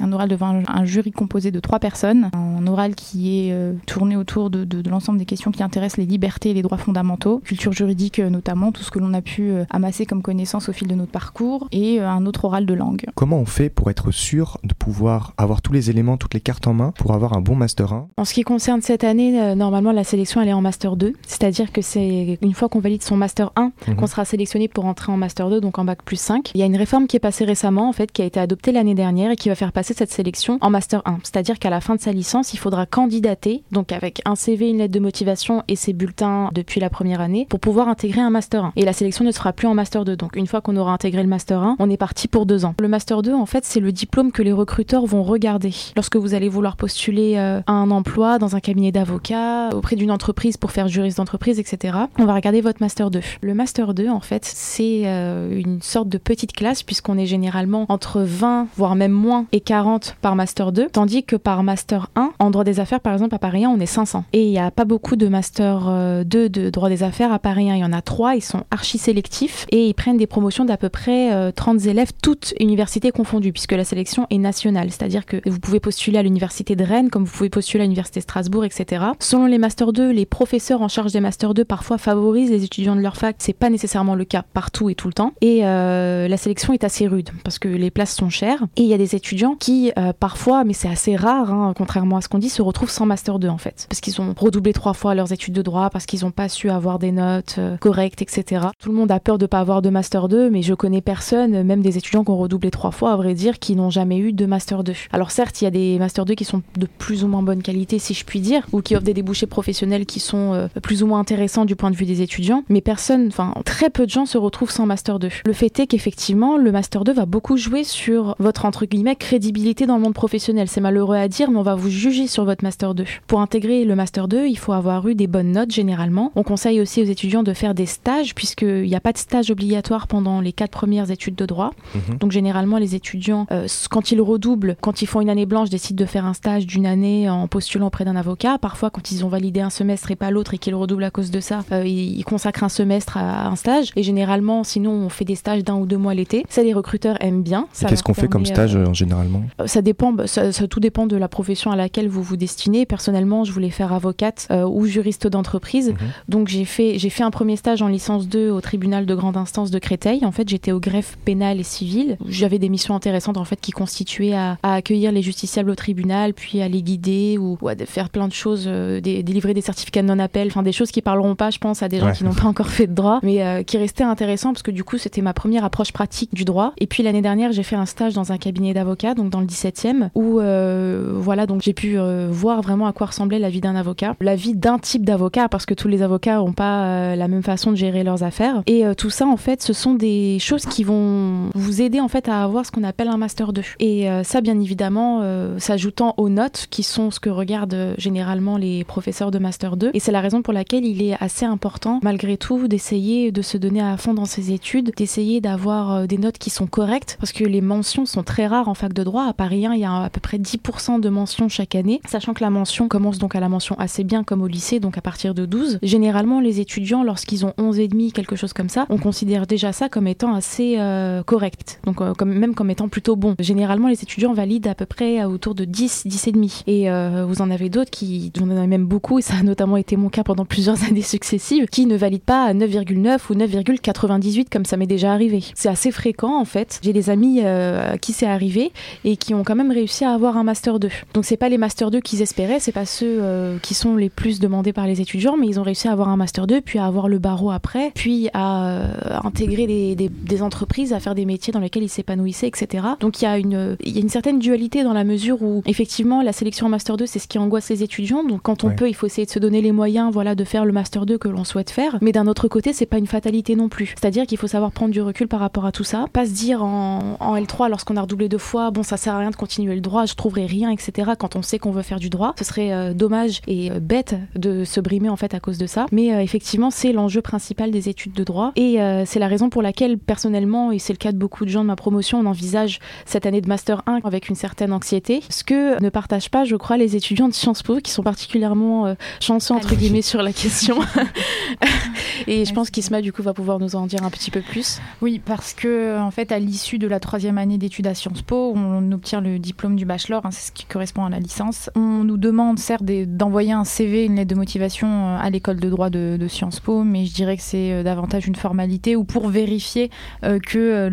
un 0.00 0.12
oral 0.12 0.28
devant 0.28 0.62
un, 0.66 0.84
jury 0.84 1.10
composé 1.10 1.50
de 1.50 1.60
trois 1.60 1.78
personnes, 1.78 2.30
un 2.32 2.66
oral 2.66 2.94
qui 2.94 3.48
est 3.48 3.56
tourné 3.86 4.16
autour 4.16 4.50
de, 4.50 4.64
de, 4.64 4.82
de 4.82 4.90
l'ensemble 4.90 5.18
des 5.18 5.24
questions 5.24 5.50
qui 5.50 5.62
intéressent 5.62 5.98
les 5.98 6.06
libertés 6.06 6.50
et 6.50 6.54
les 6.54 6.62
droits 6.62 6.78
fondamentaux, 6.78 7.40
culture 7.44 7.72
juridique 7.72 8.18
notamment, 8.18 8.72
tout 8.72 8.82
ce 8.82 8.90
que 8.90 8.98
l'on 8.98 9.14
a 9.14 9.22
pu 9.22 9.52
amasser 9.70 10.06
comme 10.06 10.22
connaissances 10.22 10.68
au 10.68 10.72
fil 10.72 10.88
de 10.88 10.94
notre 10.94 11.12
parcours, 11.12 11.68
et 11.72 12.00
un 12.00 12.26
autre 12.26 12.44
oral 12.44 12.66
de 12.66 12.74
langue. 12.74 13.06
Comment 13.14 13.38
on 13.38 13.46
fait 13.46 13.70
pour 13.70 13.90
être 13.90 14.10
sûr 14.10 14.58
de 14.62 14.74
pouvoir 14.74 15.34
avoir 15.36 15.62
tous 15.62 15.72
les 15.72 15.90
éléments, 15.90 16.16
toutes 16.16 16.34
les 16.34 16.40
cartes 16.40 16.66
en 16.66 16.74
main 16.74 16.92
pour 16.92 17.12
avoir 17.12 17.34
un 17.34 17.40
bon 17.40 17.56
Master 17.56 17.92
1 17.92 18.08
En 18.16 18.24
ce 18.24 18.34
qui 18.34 18.42
concerne 18.42 18.80
cette 18.80 19.04
année, 19.04 19.40
euh, 19.40 19.54
normalement 19.54 19.92
la 19.92 20.04
sélection 20.04 20.40
elle 20.40 20.48
est 20.48 20.52
en 20.52 20.60
Master 20.60 20.96
2, 20.96 21.12
c'est-à-dire 21.26 21.63
que 21.72 21.82
c'est 21.82 22.38
une 22.42 22.54
fois 22.54 22.68
qu'on 22.68 22.80
valide 22.80 23.02
son 23.02 23.16
Master 23.16 23.52
1 23.56 23.72
mhm. 23.88 23.96
qu'on 23.96 24.06
sera 24.06 24.24
sélectionné 24.24 24.68
pour 24.68 24.86
entrer 24.86 25.12
en 25.12 25.16
Master 25.16 25.50
2, 25.50 25.60
donc 25.60 25.78
en 25.78 25.84
Bac 25.84 26.02
plus 26.02 26.20
5. 26.20 26.52
Il 26.54 26.60
y 26.60 26.62
a 26.62 26.66
une 26.66 26.76
réforme 26.76 27.06
qui 27.06 27.16
est 27.16 27.20
passée 27.20 27.44
récemment 27.44 27.88
en 27.88 27.92
fait, 27.92 28.12
qui 28.12 28.22
a 28.22 28.24
été 28.24 28.40
adoptée 28.40 28.72
l'année 28.72 28.94
dernière 28.94 29.30
et 29.30 29.36
qui 29.36 29.48
va 29.48 29.54
faire 29.54 29.72
passer 29.72 29.94
cette 29.94 30.10
sélection 30.10 30.58
en 30.60 30.70
Master 30.70 31.02
1, 31.04 31.18
c'est-à-dire 31.22 31.58
qu'à 31.58 31.70
la 31.70 31.80
fin 31.80 31.96
de 31.96 32.00
sa 32.00 32.12
licence, 32.12 32.54
il 32.54 32.58
faudra 32.58 32.86
candidater, 32.86 33.62
donc 33.72 33.92
avec 33.92 34.22
un 34.24 34.34
CV, 34.34 34.70
une 34.70 34.78
lettre 34.78 34.94
de 34.94 35.00
motivation 35.00 35.62
et 35.68 35.76
ses 35.76 35.92
bulletins 35.92 36.50
depuis 36.52 36.80
la 36.80 36.90
première 36.90 37.20
année, 37.20 37.46
pour 37.48 37.60
pouvoir 37.60 37.88
intégrer 37.88 38.20
un 38.20 38.30
Master 38.30 38.64
1. 38.64 38.72
Et 38.76 38.84
la 38.84 38.92
sélection 38.92 39.24
ne 39.24 39.30
sera 39.30 39.52
plus 39.52 39.66
en 39.66 39.74
Master 39.74 40.04
2, 40.04 40.16
donc 40.16 40.36
une 40.36 40.46
fois 40.46 40.60
qu'on 40.60 40.76
aura 40.76 40.92
intégré 40.92 41.22
le 41.22 41.28
Master 41.28 41.62
1, 41.62 41.76
on 41.78 41.90
est 41.90 41.96
parti 41.96 42.28
pour 42.28 42.46
deux 42.46 42.64
ans. 42.64 42.74
Le 42.80 42.88
Master 42.88 43.22
2, 43.22 43.32
en 43.32 43.46
fait, 43.46 43.64
c'est 43.64 43.80
le 43.80 43.92
diplôme 43.92 44.32
que 44.32 44.42
les 44.42 44.52
recruteurs 44.52 45.06
vont 45.06 45.22
regarder 45.22 45.72
lorsque 45.96 46.16
vous 46.16 46.34
allez 46.34 46.48
vouloir 46.48 46.76
postuler 46.76 47.34
euh, 47.36 47.60
à 47.66 47.72
un 47.72 47.90
emploi 47.90 48.38
dans 48.38 48.56
un 48.56 48.60
cabinet 48.60 48.92
d'avocat, 48.92 49.70
auprès 49.74 49.96
d'une 49.96 50.10
entreprise 50.10 50.56
pour 50.56 50.72
faire 50.72 50.88
juriste 50.88 51.18
d'entreprise, 51.18 51.53
etc. 51.58 51.96
On 52.18 52.24
va 52.24 52.34
regarder 52.34 52.60
votre 52.60 52.80
Master 52.80 53.10
2. 53.10 53.20
Le 53.40 53.54
Master 53.54 53.94
2, 53.94 54.08
en 54.08 54.20
fait, 54.20 54.44
c'est 54.44 55.02
euh, 55.04 55.60
une 55.60 55.82
sorte 55.82 56.08
de 56.08 56.18
petite 56.18 56.52
classe 56.52 56.82
puisqu'on 56.82 57.18
est 57.18 57.26
généralement 57.26 57.86
entre 57.88 58.20
20, 58.20 58.68
voire 58.76 58.94
même 58.96 59.12
moins, 59.12 59.46
et 59.52 59.60
40 59.60 60.16
par 60.20 60.36
Master 60.36 60.72
2, 60.72 60.88
tandis 60.92 61.24
que 61.24 61.36
par 61.36 61.62
Master 61.62 62.10
1, 62.16 62.32
en 62.38 62.50
droit 62.50 62.64
des 62.64 62.80
affaires, 62.80 63.00
par 63.00 63.12
exemple, 63.12 63.34
à 63.34 63.38
Paris 63.38 63.64
1, 63.64 63.70
on 63.70 63.80
est 63.80 63.86
500. 63.86 64.24
Et 64.32 64.44
il 64.44 64.50
n'y 64.50 64.58
a 64.58 64.70
pas 64.70 64.84
beaucoup 64.84 65.16
de 65.16 65.28
Master 65.28 66.24
2 66.24 66.38
euh, 66.38 66.48
de 66.48 66.70
droit 66.70 66.88
des 66.88 67.02
affaires 67.02 67.32
à 67.32 67.38
Paris 67.38 67.70
1. 67.70 67.76
Il 67.76 67.80
y 67.80 67.84
en 67.84 67.92
a 67.92 68.02
3, 68.02 68.36
ils 68.36 68.42
sont 68.42 68.64
archi 68.70 68.98
sélectifs 68.98 69.66
et 69.70 69.86
ils 69.86 69.94
prennent 69.94 70.16
des 70.16 70.26
promotions 70.26 70.64
d'à 70.64 70.76
peu 70.76 70.88
près 70.88 71.52
30 71.52 71.86
élèves, 71.86 72.12
toutes 72.22 72.54
universités 72.60 73.10
confondues, 73.10 73.52
puisque 73.52 73.72
la 73.72 73.84
sélection 73.84 74.26
est 74.30 74.38
nationale. 74.38 74.90
C'est-à-dire 74.90 75.26
que 75.26 75.36
vous 75.48 75.58
pouvez 75.58 75.80
postuler 75.80 76.18
à 76.18 76.22
l'université 76.22 76.76
de 76.76 76.84
Rennes, 76.84 77.10
comme 77.10 77.24
vous 77.24 77.32
pouvez 77.32 77.50
postuler 77.50 77.82
à 77.82 77.84
l'université 77.84 78.20
de 78.20 78.24
Strasbourg, 78.24 78.64
etc. 78.64 79.04
Selon 79.20 79.46
les 79.46 79.58
Master 79.58 79.92
2, 79.92 80.10
les 80.10 80.26
professeurs 80.26 80.82
en 80.82 80.88
charge 80.88 81.12
des 81.12 81.20
Master 81.20 81.43
2 81.52 81.64
parfois 81.64 81.98
favorisent 81.98 82.50
les 82.50 82.64
étudiants 82.64 82.96
de 82.96 83.00
leur 83.00 83.16
fac. 83.16 83.36
C'est 83.38 83.52
pas 83.52 83.68
nécessairement 83.68 84.14
le 84.14 84.24
cas 84.24 84.42
partout 84.54 84.88
et 84.88 84.94
tout 84.94 85.08
le 85.08 85.12
temps. 85.12 85.32
Et 85.40 85.66
euh, 85.66 86.28
la 86.28 86.36
sélection 86.36 86.72
est 86.72 86.84
assez 86.84 87.06
rude, 87.06 87.30
parce 87.42 87.58
que 87.58 87.68
les 87.68 87.90
places 87.90 88.14
sont 88.14 88.30
chères. 88.30 88.62
Et 88.76 88.82
il 88.82 88.88
y 88.88 88.94
a 88.94 88.98
des 88.98 89.14
étudiants 89.14 89.56
qui, 89.56 89.92
euh, 89.98 90.12
parfois, 90.18 90.64
mais 90.64 90.72
c'est 90.72 90.88
assez 90.88 91.16
rare, 91.16 91.52
hein, 91.52 91.74
contrairement 91.76 92.16
à 92.16 92.20
ce 92.20 92.28
qu'on 92.28 92.38
dit, 92.38 92.48
se 92.48 92.62
retrouvent 92.62 92.90
sans 92.90 93.06
Master 93.06 93.38
2 93.38 93.48
en 93.48 93.58
fait. 93.58 93.86
Parce 93.88 94.00
qu'ils 94.00 94.20
ont 94.20 94.34
redoublé 94.36 94.72
trois 94.72 94.94
fois 94.94 95.14
leurs 95.14 95.32
études 95.32 95.54
de 95.54 95.62
droit, 95.62 95.90
parce 95.90 96.06
qu'ils 96.06 96.22
n'ont 96.22 96.30
pas 96.30 96.48
su 96.48 96.70
avoir 96.70 96.98
des 96.98 97.12
notes 97.12 97.56
euh, 97.58 97.76
correctes, 97.76 98.22
etc. 98.22 98.68
Tout 98.78 98.90
le 98.90 98.94
monde 98.94 99.10
a 99.10 99.20
peur 99.20 99.38
de 99.38 99.46
pas 99.46 99.60
avoir 99.60 99.82
de 99.82 99.90
Master 99.90 100.28
2, 100.28 100.50
mais 100.50 100.62
je 100.62 100.74
connais 100.74 101.00
personne, 101.00 101.62
même 101.64 101.82
des 101.82 101.98
étudiants 101.98 102.24
qui 102.24 102.30
ont 102.30 102.38
redoublé 102.38 102.70
trois 102.70 102.90
fois, 102.92 103.12
à 103.12 103.16
vrai 103.16 103.34
dire, 103.34 103.58
qui 103.58 103.76
n'ont 103.76 103.90
jamais 103.90 104.18
eu 104.18 104.32
de 104.32 104.46
Master 104.46 104.84
2. 104.84 104.92
Alors 105.12 105.30
certes, 105.30 105.60
il 105.60 105.64
y 105.64 105.66
a 105.66 105.70
des 105.70 105.98
Master 105.98 106.24
2 106.24 106.34
qui 106.34 106.44
sont 106.44 106.62
de 106.78 106.86
plus 106.86 107.24
ou 107.24 107.28
moins 107.28 107.42
bonne 107.42 107.62
qualité, 107.62 107.98
si 107.98 108.14
je 108.14 108.24
puis 108.24 108.40
dire, 108.40 108.66
ou 108.72 108.80
qui 108.80 108.94
offrent 108.94 109.04
des 109.04 109.14
débouchés 109.14 109.46
professionnels 109.46 110.06
qui 110.06 110.20
sont 110.20 110.54
euh, 110.54 110.68
plus 110.82 111.02
ou 111.02 111.06
moins 111.06 111.20
intéressants 111.20 111.33
du 111.66 111.76
point 111.76 111.90
de 111.90 111.96
vue 111.96 112.06
des 112.06 112.22
étudiants, 112.22 112.64
mais 112.68 112.80
personne, 112.80 113.28
enfin 113.28 113.54
très 113.64 113.90
peu 113.90 114.06
de 114.06 114.10
gens 114.10 114.26
se 114.26 114.38
retrouvent 114.38 114.70
sans 114.70 114.86
Master 114.86 115.18
2. 115.18 115.28
Le 115.44 115.52
fait 115.52 115.78
est 115.78 115.86
qu'effectivement, 115.86 116.56
le 116.56 116.72
Master 116.72 117.04
2 117.04 117.12
va 117.12 117.26
beaucoup 117.26 117.56
jouer 117.56 117.84
sur 117.84 118.34
votre, 118.38 118.64
entre 118.64 118.86
guillemets, 118.86 119.16
crédibilité 119.16 119.86
dans 119.86 119.96
le 119.96 120.02
monde 120.02 120.14
professionnel. 120.14 120.68
C'est 120.68 120.80
malheureux 120.80 121.16
à 121.16 121.28
dire, 121.28 121.50
mais 121.50 121.58
on 121.58 121.62
va 121.62 121.74
vous 121.74 121.90
juger 121.90 122.26
sur 122.26 122.44
votre 122.44 122.64
Master 122.64 122.94
2. 122.94 123.04
Pour 123.26 123.40
intégrer 123.40 123.84
le 123.84 123.94
Master 123.94 124.26
2, 124.26 124.46
il 124.46 124.58
faut 124.58 124.72
avoir 124.72 125.06
eu 125.06 125.14
des 125.14 125.26
bonnes 125.26 125.52
notes 125.52 125.70
généralement. 125.70 126.32
On 126.34 126.42
conseille 126.42 126.80
aussi 126.80 127.02
aux 127.02 127.06
étudiants 127.06 127.42
de 127.42 127.52
faire 127.52 127.74
des 127.74 127.86
stages, 127.86 128.34
puisqu'il 128.34 128.82
n'y 128.82 128.96
a 128.96 129.00
pas 129.00 129.12
de 129.12 129.18
stage 129.18 129.50
obligatoire 129.50 130.06
pendant 130.06 130.40
les 130.40 130.52
quatre 130.52 130.72
premières 130.72 131.10
études 131.10 131.34
de 131.34 131.46
droit. 131.46 131.72
Mhm. 131.94 132.18
Donc 132.18 132.32
généralement, 132.32 132.78
les 132.78 132.94
étudiants, 132.94 133.46
euh, 133.50 133.66
quand 133.90 134.10
ils 134.10 134.20
redoublent, 134.20 134.76
quand 134.80 135.02
ils 135.02 135.06
font 135.06 135.20
une 135.20 135.30
année 135.30 135.46
blanche, 135.46 135.68
décident 135.68 136.02
de 136.02 136.08
faire 136.08 136.24
un 136.26 136.34
stage 136.34 136.66
d'une 136.66 136.86
année 136.86 137.28
en 137.28 137.48
postulant 137.48 137.88
auprès 137.88 138.04
d'un 138.04 138.16
avocat. 138.16 138.58
Parfois, 138.58 138.90
quand 138.90 139.10
ils 139.10 139.24
ont 139.24 139.28
validé 139.28 139.60
un 139.60 139.70
semestre 139.70 140.10
et 140.10 140.16
pas 140.16 140.30
l'autre 140.30 140.54
et 140.54 140.58
qu'ils 140.58 140.74
redoublent 140.74 141.04
à 141.04 141.10
cause 141.10 141.23
de 141.30 141.40
ça, 141.40 141.64
euh, 141.72 141.86
ils 141.86 142.24
consacrent 142.24 142.64
un 142.64 142.68
semestre 142.68 143.16
à, 143.16 143.48
un 143.48 143.56
stage. 143.56 143.90
Et 143.96 144.02
généralement, 144.02 144.64
sinon, 144.64 144.92
on 144.92 145.08
fait 145.08 145.24
des 145.24 145.34
stages 145.34 145.64
d'un 145.64 145.74
ou 145.74 145.86
deux 145.86 145.96
mois 145.96 146.14
l'été. 146.14 146.44
Ça, 146.48 146.62
les 146.62 146.72
recruteurs 146.72 147.16
aiment 147.20 147.42
bien. 147.42 147.66
Qu'est-ce 147.86 148.02
qu'on 148.02 148.14
fait 148.14 148.28
comme 148.28 148.46
stage 148.46 148.76
euh, 148.76 148.92
généralement 148.92 149.42
Ça 149.66 149.82
dépend, 149.82 150.12
bah, 150.12 150.26
ça, 150.26 150.50
tout 150.68 150.80
dépend 150.80 151.06
de 151.06 151.16
la 151.16 151.28
profession 151.28 151.70
à 151.70 151.76
laquelle 151.76 152.08
vous 152.08 152.22
vous 152.22 152.36
destinez. 152.36 152.86
Personnellement, 152.86 153.44
je 153.44 153.52
voulais 153.52 153.70
faire 153.70 153.92
avocate 153.92 154.48
ou 154.50 154.86
juriste 154.86 155.26
d'entreprise. 155.26 155.90
Mhm. 155.90 155.96
Donc 156.28 156.48
j'ai 156.48 156.64
fait, 156.64 156.98
j'ai 156.98 157.10
fait 157.10 157.22
un 157.22 157.30
premier 157.30 157.56
stage 157.56 157.82
en 157.82 157.88
licence 157.88 158.28
2 158.28 158.50
au 158.50 158.60
tribunal 158.60 159.06
de 159.06 159.14
grande 159.14 159.36
instance 159.36 159.70
de 159.70 159.78
Créteil. 159.78 160.24
En 160.24 160.32
fait, 160.32 160.48
j'étais 160.48 160.72
au 160.72 160.80
greffe 160.80 161.16
pénal 161.24 161.60
et 161.60 161.64
civil. 161.64 162.16
J'avais 162.26 162.58
des 162.58 162.68
missions 162.68 162.94
intéressantes 162.94 163.36
en 163.36 163.44
fait 163.44 163.60
qui 163.60 163.72
constituaient 163.72 164.34
à, 164.34 164.58
accueillir 164.62 165.12
les 165.12 165.22
justiciables 165.22 165.70
au 165.70 165.74
tribunal, 165.74 166.34
puis 166.34 166.60
à 166.60 166.68
les 166.68 166.82
guider 166.82 167.38
ou, 167.38 167.58
à 167.68 167.74
faire 167.86 168.10
plein 168.10 168.28
de 168.28 168.32
choses, 168.32 168.64
euh, 168.66 169.00
délivrer 169.00 169.54
des 169.54 169.60
certificats 169.60 170.02
de 170.02 170.06
non-appel, 170.06 170.48
enfin 170.48 170.62
des 170.62 170.72
choses 170.72 170.90
qui 170.90 171.02
parleront 171.14 171.36
pas, 171.36 171.50
je 171.50 171.58
pense, 171.58 171.82
à 171.82 171.88
des 171.88 172.00
gens 172.00 172.12
qui 172.12 172.24
n'ont 172.24 172.34
pas 172.34 172.46
encore 172.46 172.68
fait 172.68 172.86
de 172.86 172.94
droit, 172.94 173.20
mais 173.22 173.42
euh, 173.42 173.62
qui 173.62 173.78
restaient 173.78 174.04
intéressants 174.04 174.52
parce 174.52 174.62
que 174.62 174.70
du 174.70 174.82
coup 174.82 174.98
c'était 174.98 175.22
ma 175.22 175.32
première 175.32 175.64
approche 175.64 175.92
pratique 175.92 176.34
du 176.34 176.44
droit. 176.44 176.72
Et 176.78 176.86
puis 176.86 177.02
l'année 177.02 177.22
dernière, 177.22 177.52
j'ai 177.52 177.62
fait 177.62 177.76
un 177.76 177.86
stage 177.86 178.14
dans 178.14 178.32
un 178.32 178.38
cabinet 178.38 178.74
d'avocat, 178.74 179.14
donc 179.14 179.30
dans 179.30 179.40
le 179.40 179.46
17e, 179.46 180.10
où 180.14 180.40
euh, 180.40 181.12
voilà, 181.14 181.46
donc 181.46 181.62
j'ai 181.62 181.72
pu 181.72 181.96
voir 182.30 182.62
vraiment 182.62 182.86
à 182.86 182.92
quoi 182.92 183.08
ressemblait 183.08 183.38
la 183.38 183.48
vie 183.48 183.60
d'un 183.60 183.76
avocat, 183.76 184.16
la 184.20 184.34
vie 184.34 184.54
d'un 184.54 184.78
type 184.78 185.04
d'avocat, 185.04 185.48
parce 185.48 185.66
que 185.66 185.74
tous 185.74 185.88
les 185.88 186.02
avocats 186.02 186.36
n'ont 186.36 186.52
pas 186.52 187.14
la 187.14 187.28
même 187.28 187.42
façon 187.42 187.70
de 187.70 187.76
gérer 187.76 188.02
leurs 188.02 188.22
affaires. 188.22 188.62
Et 188.66 188.84
tout 188.96 189.10
ça, 189.10 189.26
en 189.26 189.36
fait, 189.36 189.62
ce 189.62 189.72
sont 189.72 189.94
des 189.94 190.38
choses 190.40 190.66
qui 190.66 190.84
vont 190.84 191.50
vous 191.54 191.82
aider 191.82 192.00
en 192.00 192.08
fait 192.08 192.28
à 192.28 192.42
avoir 192.42 192.66
ce 192.66 192.72
qu'on 192.72 192.84
appelle 192.84 193.08
un 193.08 193.16
master 193.16 193.52
2. 193.52 193.62
Et 193.80 194.08
ça, 194.24 194.40
bien 194.40 194.58
évidemment, 194.60 195.22
s'ajoutant 195.58 196.14
aux 196.16 196.28
notes 196.28 196.66
qui 196.70 196.82
sont 196.82 197.10
ce 197.10 197.20
que 197.20 197.30
regardent 197.30 197.84
euh, 197.84 197.94
généralement 197.98 198.56
les 198.56 198.84
professeurs 198.84 199.30
de 199.30 199.38
Master 199.38 199.76
2. 199.76 199.90
Et 199.94 200.00
c'est 200.00 200.12
la 200.12 200.20
raison 200.20 200.42
pour 200.42 200.52
laquelle 200.52 200.84
il 200.94 201.02
est 201.02 201.16
assez 201.20 201.44
important, 201.44 201.98
malgré 202.02 202.36
tout, 202.36 202.68
d'essayer 202.68 203.32
de 203.32 203.42
se 203.42 203.58
donner 203.58 203.80
à 203.80 203.96
fond 203.96 204.14
dans 204.14 204.26
ses 204.26 204.52
études, 204.52 204.92
d'essayer 204.96 205.40
d'avoir 205.40 205.92
euh, 205.92 206.06
des 206.06 206.18
notes 206.18 206.38
qui 206.38 206.50
sont 206.50 206.68
correctes, 206.68 207.16
parce 207.18 207.32
que 207.32 207.42
les 207.42 207.60
mentions 207.60 208.06
sont 208.06 208.22
très 208.22 208.46
rares 208.46 208.68
en 208.68 208.74
fac 208.74 208.92
de 208.92 209.02
droit. 209.02 209.24
À 209.24 209.32
Paris 209.32 209.66
1, 209.66 209.74
il 209.74 209.80
y 209.80 209.84
a 209.84 210.04
à 210.04 210.10
peu 210.10 210.20
près 210.20 210.38
10% 210.38 211.00
de 211.00 211.08
mentions 211.08 211.48
chaque 211.48 211.74
année, 211.74 212.00
sachant 212.06 212.32
que 212.32 212.44
la 212.44 212.50
mention 212.50 212.86
commence 212.86 213.18
donc 213.18 213.34
à 213.34 213.40
la 213.40 213.48
mention 213.48 213.76
assez 213.78 214.04
bien 214.04 214.22
comme 214.22 214.42
au 214.42 214.46
lycée, 214.46 214.78
donc 214.78 214.96
à 214.96 215.00
partir 215.00 215.34
de 215.34 215.46
12. 215.46 215.80
Généralement, 215.82 216.40
les 216.40 216.60
étudiants, 216.60 217.02
lorsqu'ils 217.02 217.44
ont 217.44 217.54
11 217.58 217.80
et 217.80 217.88
demi, 217.88 218.12
quelque 218.12 218.36
chose 218.36 218.52
comme 218.52 218.68
ça, 218.68 218.86
on 218.88 218.98
considère 218.98 219.48
déjà 219.48 219.72
ça 219.72 219.88
comme 219.88 220.06
étant 220.06 220.34
assez 220.34 220.76
euh, 220.78 221.24
correct, 221.24 221.80
donc 221.84 221.96
comme, 222.16 222.32
même 222.32 222.54
comme 222.54 222.70
étant 222.70 222.88
plutôt 222.88 223.16
bon. 223.16 223.34
Généralement, 223.40 223.88
les 223.88 224.00
étudiants 224.02 224.32
valident 224.32 224.68
à 224.68 224.76
peu 224.76 224.86
près 224.86 225.24
autour 225.24 225.56
de 225.56 225.64
10, 225.64 226.06
10 226.06 226.28
et 226.28 226.32
demi. 226.32 226.62
Et 226.68 226.88
euh, 226.88 227.24
vous 227.26 227.42
en 227.42 227.50
avez 227.50 227.68
d'autres 227.68 227.90
qui, 227.90 228.30
j'en 228.36 228.48
ai 228.48 228.66
même 228.68 228.86
beaucoup, 228.86 229.18
et 229.18 229.22
ça 229.22 229.34
a 229.34 229.42
notamment 229.42 229.76
été 229.76 229.96
mon 229.96 230.08
cas 230.08 230.22
pendant 230.22 230.44
plusieurs 230.44 230.83
années 230.88 231.02
successives, 231.02 231.66
qui 231.66 231.86
ne 231.86 231.96
valident 231.96 232.24
pas 232.24 232.44
à 232.44 232.54
9,9 232.54 233.18
ou 233.30 233.34
9,98 233.34 234.46
comme 234.50 234.64
ça 234.64 234.76
m'est 234.76 234.86
déjà 234.86 235.12
arrivé. 235.12 235.42
C'est 235.54 235.68
assez 235.68 235.90
fréquent 235.90 236.38
en 236.38 236.44
fait. 236.44 236.80
J'ai 236.82 236.92
des 236.92 237.10
amis 237.10 237.40
euh, 237.42 237.96
qui 237.96 238.12
c'est 238.12 238.26
arrivé 238.26 238.72
et 239.04 239.16
qui 239.16 239.34
ont 239.34 239.44
quand 239.44 239.56
même 239.56 239.70
réussi 239.70 240.04
à 240.04 240.12
avoir 240.12 240.36
un 240.36 240.44
master 240.44 240.78
2. 240.78 240.88
Donc 241.14 241.24
c'est 241.24 241.36
pas 241.36 241.48
les 241.48 241.58
master 241.58 241.90
2 241.90 242.00
qu'ils 242.00 242.22
espéraient, 242.22 242.60
c'est 242.60 242.72
pas 242.72 242.86
ceux 242.86 243.18
euh, 243.20 243.58
qui 243.58 243.74
sont 243.74 243.96
les 243.96 244.10
plus 244.10 244.40
demandés 244.40 244.72
par 244.72 244.86
les 244.86 245.00
étudiants, 245.00 245.36
mais 245.36 245.46
ils 245.46 245.60
ont 245.60 245.62
réussi 245.62 245.88
à 245.88 245.92
avoir 245.92 246.08
un 246.08 246.16
master 246.16 246.46
2, 246.46 246.60
puis 246.60 246.78
à 246.78 246.86
avoir 246.86 247.08
le 247.08 247.18
barreau 247.18 247.50
après, 247.50 247.92
puis 247.94 248.28
à 248.32 248.82
intégrer 249.24 249.66
des, 249.66 249.94
des, 249.94 250.42
entreprises, 250.42 250.92
à 250.92 251.00
faire 251.00 251.14
des 251.14 251.24
métiers 251.24 251.52
dans 251.52 251.60
lesquels 251.60 251.82
ils 251.82 251.88
s'épanouissaient, 251.88 252.48
etc. 252.48 252.84
Donc 253.00 253.20
il 253.20 253.24
y 253.24 253.28
a 253.28 253.38
une, 253.38 253.76
il 253.84 253.94
y 253.94 253.98
a 253.98 254.00
une 254.00 254.08
certaine 254.08 254.38
dualité 254.38 254.82
dans 254.82 254.92
la 254.92 255.04
mesure 255.04 255.42
où 255.42 255.62
effectivement 255.66 256.22
la 256.22 256.32
sélection 256.32 256.66
en 256.66 256.70
master 256.70 256.96
2 256.96 257.06
c'est 257.06 257.18
ce 257.18 257.28
qui 257.28 257.38
angoisse 257.38 257.70
les 257.70 257.82
étudiants. 257.82 258.24
Donc 258.24 258.42
quand 258.42 258.64
on 258.64 258.74
peut, 258.74 258.88
il 258.88 258.94
faut 258.94 259.06
essayer 259.06 259.26
de 259.26 259.30
se 259.30 259.38
donner 259.38 259.60
les 259.60 259.72
moyens, 259.72 260.12
voilà, 260.12 260.34
de 260.34 260.44
faire 260.44 260.64
le 260.64 260.72
master 260.74 261.06
2 261.06 261.16
que 261.16 261.28
l'on 261.28 261.44
souhaite 261.44 261.70
faire. 261.70 261.96
Mais 262.02 262.12
d'un 262.12 262.26
autre 262.26 262.48
côté, 262.48 262.74
c'est 262.74 262.84
pas 262.84 262.98
une 262.98 263.06
fatalité 263.06 263.56
non 263.56 263.70
plus. 263.70 263.94
C'est-à-dire 263.98 264.26
qu'il 264.26 264.36
faut 264.36 264.46
savoir 264.46 264.72
prendre 264.72 264.92
du 264.92 265.00
recul 265.00 265.28
par 265.28 265.40
rapport 265.40 265.64
à 265.64 265.72
tout 265.72 265.84
ça, 265.84 266.04
pas 266.12 266.26
se 266.26 266.32
dire 266.32 266.62
en, 266.62 267.16
L3 267.36 267.70
lorsqu'on 267.70 267.96
a 267.96 268.02
redoublé 268.02 268.28
deux 268.28 268.38
fois, 268.38 268.70
bon 268.70 268.82
ça 268.82 268.96
sert 268.96 269.14
à 269.14 269.18
rien 269.18 269.30
de 269.30 269.36
continuer 269.36 269.74
le 269.74 269.80
droit, 269.80 270.04
je 270.04 270.14
trouverai 270.14 270.46
rien, 270.46 270.70
etc. 270.70 271.12
Quand 271.18 271.36
on 271.36 271.42
sait 271.42 271.58
qu'on 271.58 271.70
veut 271.70 271.82
faire 271.82 271.98
du 271.98 272.10
droit, 272.10 272.34
ce 272.38 272.44
serait 272.44 272.72
euh, 272.72 272.92
dommage 272.92 273.40
et 273.46 273.70
euh, 273.70 273.80
bête 273.80 274.16
de 274.36 274.64
se 274.64 274.80
brimer 274.80 275.08
en 275.08 275.16
fait 275.16 275.34
à 275.34 275.40
cause 275.40 275.58
de 275.58 275.66
ça. 275.66 275.86
Mais 275.92 276.12
euh, 276.12 276.20
effectivement, 276.20 276.70
c'est 276.70 276.92
l'enjeu 276.92 277.22
principal 277.22 277.70
des 277.70 277.88
études 277.88 278.12
de 278.12 278.24
droit 278.24 278.52
et 278.56 278.78
c'est 279.06 279.18
la 279.18 279.28
raison 279.28 279.48
pour 279.48 279.62
laquelle 279.62 279.98
personnellement, 279.98 280.72
et 280.72 280.78
c'est 280.78 280.92
le 280.92 280.98
cas 280.98 281.12
de 281.12 281.18
beaucoup 281.18 281.44
de 281.44 281.50
gens 281.50 281.62
de 281.62 281.68
ma 281.68 281.76
promotion, 281.76 282.20
on 282.20 282.26
envisage 282.26 282.80
cette 283.06 283.26
année 283.26 283.40
de 283.40 283.48
master 283.48 283.82
1 283.86 284.00
avec 284.04 284.28
une 284.28 284.34
certaine 284.34 284.72
anxiété. 284.72 285.22
Ce 285.28 285.44
que 285.44 285.80
ne 285.82 285.88
partagent 285.88 286.30
pas, 286.30 286.44
je 286.44 286.56
crois, 286.56 286.76
les 286.76 286.96
étudiants 286.96 287.28
de 287.28 287.34
Sciences 287.34 287.62
Po 287.62 287.78
qui 287.80 287.90
sont 287.92 288.02
particulièrement 288.02 288.94
chanceux 289.20 289.54
entre 289.54 289.74
guillemets 289.74 290.02
sur 290.02 290.22
la 290.22 290.32
question 290.32 290.63
Et 292.26 292.44
je 292.44 292.54
pense 292.54 292.70
qu'Isma, 292.70 293.02
du 293.02 293.12
coup, 293.12 293.22
va 293.22 293.34
pouvoir 293.34 293.58
nous 293.58 293.76
en 293.76 293.86
dire 293.86 294.02
un 294.02 294.10
petit 294.10 294.30
peu 294.30 294.40
plus. 294.40 294.80
Oui, 295.02 295.20
parce 295.24 295.52
que, 295.52 295.98
en 295.98 296.10
fait, 296.10 296.32
à 296.32 296.38
l'issue 296.38 296.78
de 296.78 296.86
la 296.86 297.00
troisième 297.00 297.38
année 297.38 297.58
d'études 297.58 297.86
à 297.86 297.94
Sciences 297.94 298.22
Po, 298.22 298.52
on 298.54 298.92
obtient 298.92 299.20
le 299.20 299.38
diplôme 299.38 299.76
du 299.76 299.84
bachelor, 299.84 300.24
hein, 300.24 300.30
c'est 300.30 300.48
ce 300.48 300.52
qui 300.52 300.64
correspond 300.64 301.04
à 301.04 301.10
la 301.10 301.18
licence. 301.18 301.70
On 301.74 302.04
nous 302.04 302.16
demande, 302.16 302.58
certes, 302.58 302.84
d'envoyer 302.84 303.52
un 303.52 303.64
CV, 303.64 304.04
une 304.04 304.16
lettre 304.16 304.30
de 304.30 304.34
motivation 304.34 304.86
euh, 304.88 305.18
à 305.18 305.30
l'école 305.30 305.60
de 305.60 305.68
droit 305.68 305.90
de, 305.90 306.18
Sciences 306.28 306.60
Po, 306.60 306.84
mais 306.84 307.04
je 307.04 307.12
dirais 307.12 307.36
que 307.36 307.42
c'est 307.42 307.72
euh, 307.72 307.82
davantage 307.82 308.26
une 308.26 308.34
formalité 308.34 308.96
ou 308.96 309.04
pour 309.04 309.28
vérifier 309.28 309.90
euh, 310.24 310.38
que 310.38 310.88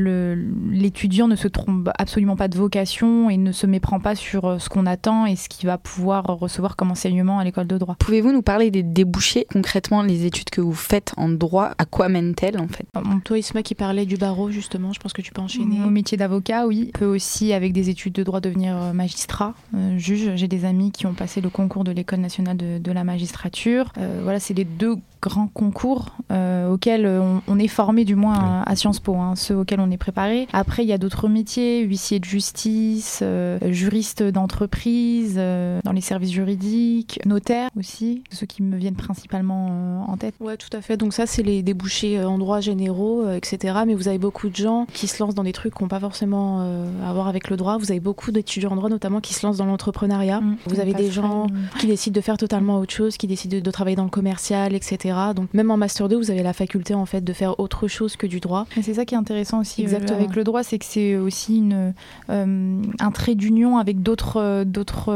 l'étudiant 0.72 1.28
ne 1.28 1.36
se 1.36 1.48
trompe 1.48 1.90
absolument 1.98 2.36
pas 2.36 2.48
de 2.48 2.58
vocation 2.58 3.30
et 3.30 3.38
ne 3.38 3.52
se 3.52 3.66
méprend 3.66 4.00
pas 4.00 4.16
sur 4.16 4.60
ce 4.60 4.68
qu'on 4.68 4.86
attend 4.86 5.26
et 5.26 5.36
ce 5.36 5.48
qu'il 5.48 5.68
va 5.68 5.78
pouvoir 5.78 6.26
recevoir 6.26 6.76
comme 6.76 6.92
enseignement 6.92 7.40
à 7.40 7.44
l'école 7.44 7.68
de 7.68 7.78
droit. 7.78 7.96
Pouvez-vous 7.98 8.32
nous 8.32 8.42
parler 8.42 8.72
des 8.72 8.84
débouchés 8.84 9.48
concrètement 9.62 10.02
les 10.02 10.26
études 10.26 10.50
que 10.50 10.60
vous 10.60 10.74
faites 10.74 11.14
en 11.18 11.30
droit 11.30 11.76
À 11.78 11.86
quoi 11.86 12.10
mènent-elles 12.10 12.60
en 12.60 12.68
fait? 12.68 12.88
Toi, 13.24 13.38
Isma, 13.38 13.62
qui 13.62 13.76
parlait 13.76 14.08
du 14.08 14.18
barreau 14.18 14.50
justement, 14.50 14.92
je 14.92 15.00
pense 15.00 15.14
que 15.14 15.22
tu 15.22 15.32
peux 15.32 15.42
enchaîner. 15.42 15.78
Mon 15.78 15.92
métier 15.92 16.18
d'avocat, 16.18 16.66
oui. 16.66 16.92
On 16.96 16.98
peut 16.98 17.06
aussi, 17.06 17.54
avec 17.54 17.72
des 17.72 17.90
études 17.90 18.14
de 18.14 18.24
droit, 18.24 18.40
devenir 18.40 18.76
magistrat, 18.94 19.54
juge. 19.98 20.32
J'ai 20.36 20.48
des 20.48 20.66
amis 20.66 20.92
qui 20.92 21.06
ont 21.06 21.14
passé 21.14 21.42
le 21.42 21.50
concours 21.50 21.84
de 21.84 21.92
l'école 21.92 22.20
nationale 22.20 22.58
de, 22.58 22.92
la 22.92 23.04
magistrature. 23.04 23.94
voilà, 24.24 24.40
c'est 24.40 24.56
les 24.56 24.66
deux 24.66 24.96
grands 25.22 25.48
concours 25.48 26.18
euh, 26.32 26.70
auxquels 26.70 27.06
on, 27.48 27.60
est 27.60 27.68
formé 27.68 28.06
du 28.06 28.16
moins 28.16 28.64
à, 28.66 28.76
Sciences 28.76 29.00
Po, 29.00 29.16
hein, 29.16 29.36
ceux 29.36 29.56
auxquels 29.56 29.80
on 29.80 29.92
est 29.92 29.98
préparé. 29.98 30.48
Après, 30.52 30.84
il 30.84 30.88
y 30.88 30.94
a 30.94 30.98
d'autres 30.98 31.28
métiers, 31.28 31.82
huissier 31.82 32.20
de 32.20 32.26
justice, 32.26 33.20
euh, 33.22 33.60
juriste 33.70 34.24
d'entreprise, 34.24 35.36
euh, 35.38 35.80
dans 35.84 35.92
les 35.92 36.02
services 36.02 36.32
juridiques, 36.32 37.20
notaire 37.26 37.70
aussi, 37.78 38.24
ceux 38.32 38.48
qui 38.48 38.64
me 38.64 38.78
viennent 38.78 38.96
principalement 38.96 40.10
en 40.10 40.18
tête. 40.18 40.34
Ouais, 40.40 40.58
tout 40.58 40.76
à 40.76 40.82
fait. 40.82 40.98
Donc 40.98 41.14
ça, 41.14 41.28
c'est 41.28 41.44
les 41.44 41.62
débouchés 41.62 42.24
en 42.24 42.38
droit 42.40 42.60
généraux, 42.60 43.30
etc. 43.30 43.80
Mais 43.86 43.94
vous 43.94 44.08
avez 44.08 44.18
beaucoup 44.18 44.50
de 44.50 44.56
gens 44.56 44.88
qui 44.92 45.08
se 45.08 45.22
lancent 45.22 45.36
dans 45.36 45.44
des 45.44 45.54
trucs 45.54 45.76
qui 45.76 45.84
n'ont 45.84 45.90
pas 45.90 46.00
forcément 46.00 46.62
à 47.06 47.14
voir 47.14 47.28
avec 47.28 47.50
le 47.50 47.58
droit. 47.58 47.78
Vous 47.78 47.92
avez 47.92 48.00
beaucoup 48.00 48.32
d'étudiants 48.32 48.72
en 48.72 48.76
droit, 48.76 48.90
notamment, 48.90 49.22
qui 49.22 49.34
se 49.34 49.46
lancent 49.46 49.58
dans 49.58 49.66
l'entrepreneuriat. 49.66 50.42
Mmh. 50.42 50.58
vous 50.66 50.80
avez 50.80 50.94
des 50.94 51.12
gens 51.12 51.48
qui 51.80 51.88
décident 51.88 52.16
de 52.16 52.22
faire 52.22 52.38
totalement 52.38 52.80
autre 52.80 52.94
chose, 52.94 53.18
qui 53.18 53.28
décident 53.28 53.60
de 53.60 53.72
travailler 53.72 53.96
dans 53.96 54.04
le 54.04 54.10
commercial, 54.10 54.74
etc. 54.74 55.11
Donc 55.36 55.54
même 55.54 55.72
en 55.72 55.78
master 55.78 56.10
2, 56.10 56.18
vous 56.18 56.32
avez 56.32 56.44
la 56.44 56.54
faculté 56.54 56.94
en 56.94 57.06
fait 57.06 57.22
de 57.22 57.34
faire 57.34 57.60
autre 57.60 57.88
chose 57.88 58.16
que 58.16 58.28
du 58.28 58.40
droit. 58.40 58.66
Et 58.78 58.82
c'est 58.82 58.96
ça 58.96 59.06
qui 59.06 59.16
est 59.16 59.18
intéressant 59.18 59.60
aussi 59.60 59.86
euh, 59.88 60.00
avec 60.10 60.36
le 60.36 60.44
droit, 60.44 60.64
c'est 60.64 60.80
que 60.80 60.86
c'est 60.86 61.16
aussi 61.16 61.58
une, 61.58 61.94
euh, 62.30 62.82
un 63.00 63.12
trait 63.12 63.36
d'union 63.36 63.78
avec 63.78 64.02
d'autres 64.02 64.42
euh, 64.42 64.66
d'autres 64.66 65.12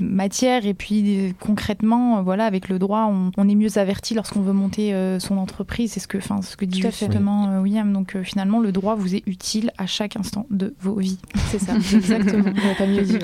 matières 0.00 0.66
et 0.66 0.74
puis 0.74 1.34
concrètement, 1.40 2.22
voilà, 2.22 2.44
avec 2.44 2.68
le 2.68 2.78
droit, 2.78 3.10
on, 3.36 3.48
est 3.48 3.54
mieux 3.54 3.78
averti 3.78 4.14
lorsqu'on 4.14 4.40
veut 4.40 4.52
monter 4.52 4.94
son 5.18 5.38
entreprise. 5.38 5.92
C'est 5.92 6.00
ce 6.00 6.08
que, 6.08 6.18
enfin, 6.18 6.42
ce 6.42 6.56
que 6.56 6.64
dit 6.64 6.82
justement 6.82 7.60
William. 7.60 7.92
Donc 7.92 8.16
finalement, 8.22 8.60
le 8.60 8.72
droit 8.72 8.94
vous 8.94 9.14
est 9.14 9.22
utile 9.26 9.72
à 9.78 9.86
chaque 9.86 10.16
instant 10.16 10.46
de 10.50 10.74
vos 10.80 10.96
vies. 10.96 11.18
C'est 11.50 11.58
ça, 11.58 11.74
exactement. 11.74 12.52
pas 12.76 12.86
mieux 12.86 13.02
dit. 13.02 13.18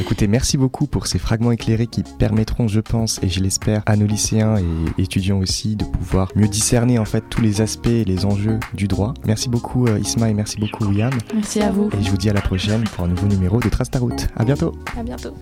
Écoutez, 0.00 0.26
merci 0.26 0.56
beaucoup 0.56 0.86
pour 0.86 1.06
ces 1.06 1.18
fragments 1.18 1.52
éclairés 1.52 1.86
qui 1.86 2.02
permettront, 2.18 2.68
je 2.68 2.80
pense, 2.80 3.20
et 3.22 3.28
je 3.28 3.40
l'espère, 3.40 3.82
à 3.86 3.96
nos 3.96 4.06
lycéens 4.06 4.56
et 4.95 4.95
étudiants 4.98 5.38
aussi 5.38 5.76
de 5.76 5.84
pouvoir 5.84 6.28
mieux 6.36 6.48
discerner 6.48 6.98
en 6.98 7.04
fait 7.04 7.24
tous 7.28 7.40
les 7.40 7.60
aspects 7.60 7.86
et 7.86 8.04
les 8.04 8.24
enjeux 8.24 8.58
du 8.74 8.88
droit. 8.88 9.14
Merci 9.26 9.48
beaucoup 9.48 9.86
euh, 9.86 9.98
Isma 9.98 10.30
et 10.30 10.34
merci 10.34 10.58
beaucoup 10.58 10.84
William. 10.84 11.12
Merci 11.34 11.60
à 11.60 11.70
vous. 11.70 11.88
Et 11.98 12.02
je 12.02 12.10
vous 12.10 12.16
dis 12.16 12.30
à 12.30 12.32
la 12.32 12.42
prochaine 12.42 12.84
pour 12.84 13.04
un 13.04 13.08
nouveau 13.08 13.26
numéro 13.26 13.60
de 13.60 13.68
Trace 13.68 13.90
ta 13.90 13.98
route. 13.98 14.28
À 14.36 14.44
bientôt. 14.44 14.72
À 14.96 15.02
bientôt. 15.02 15.34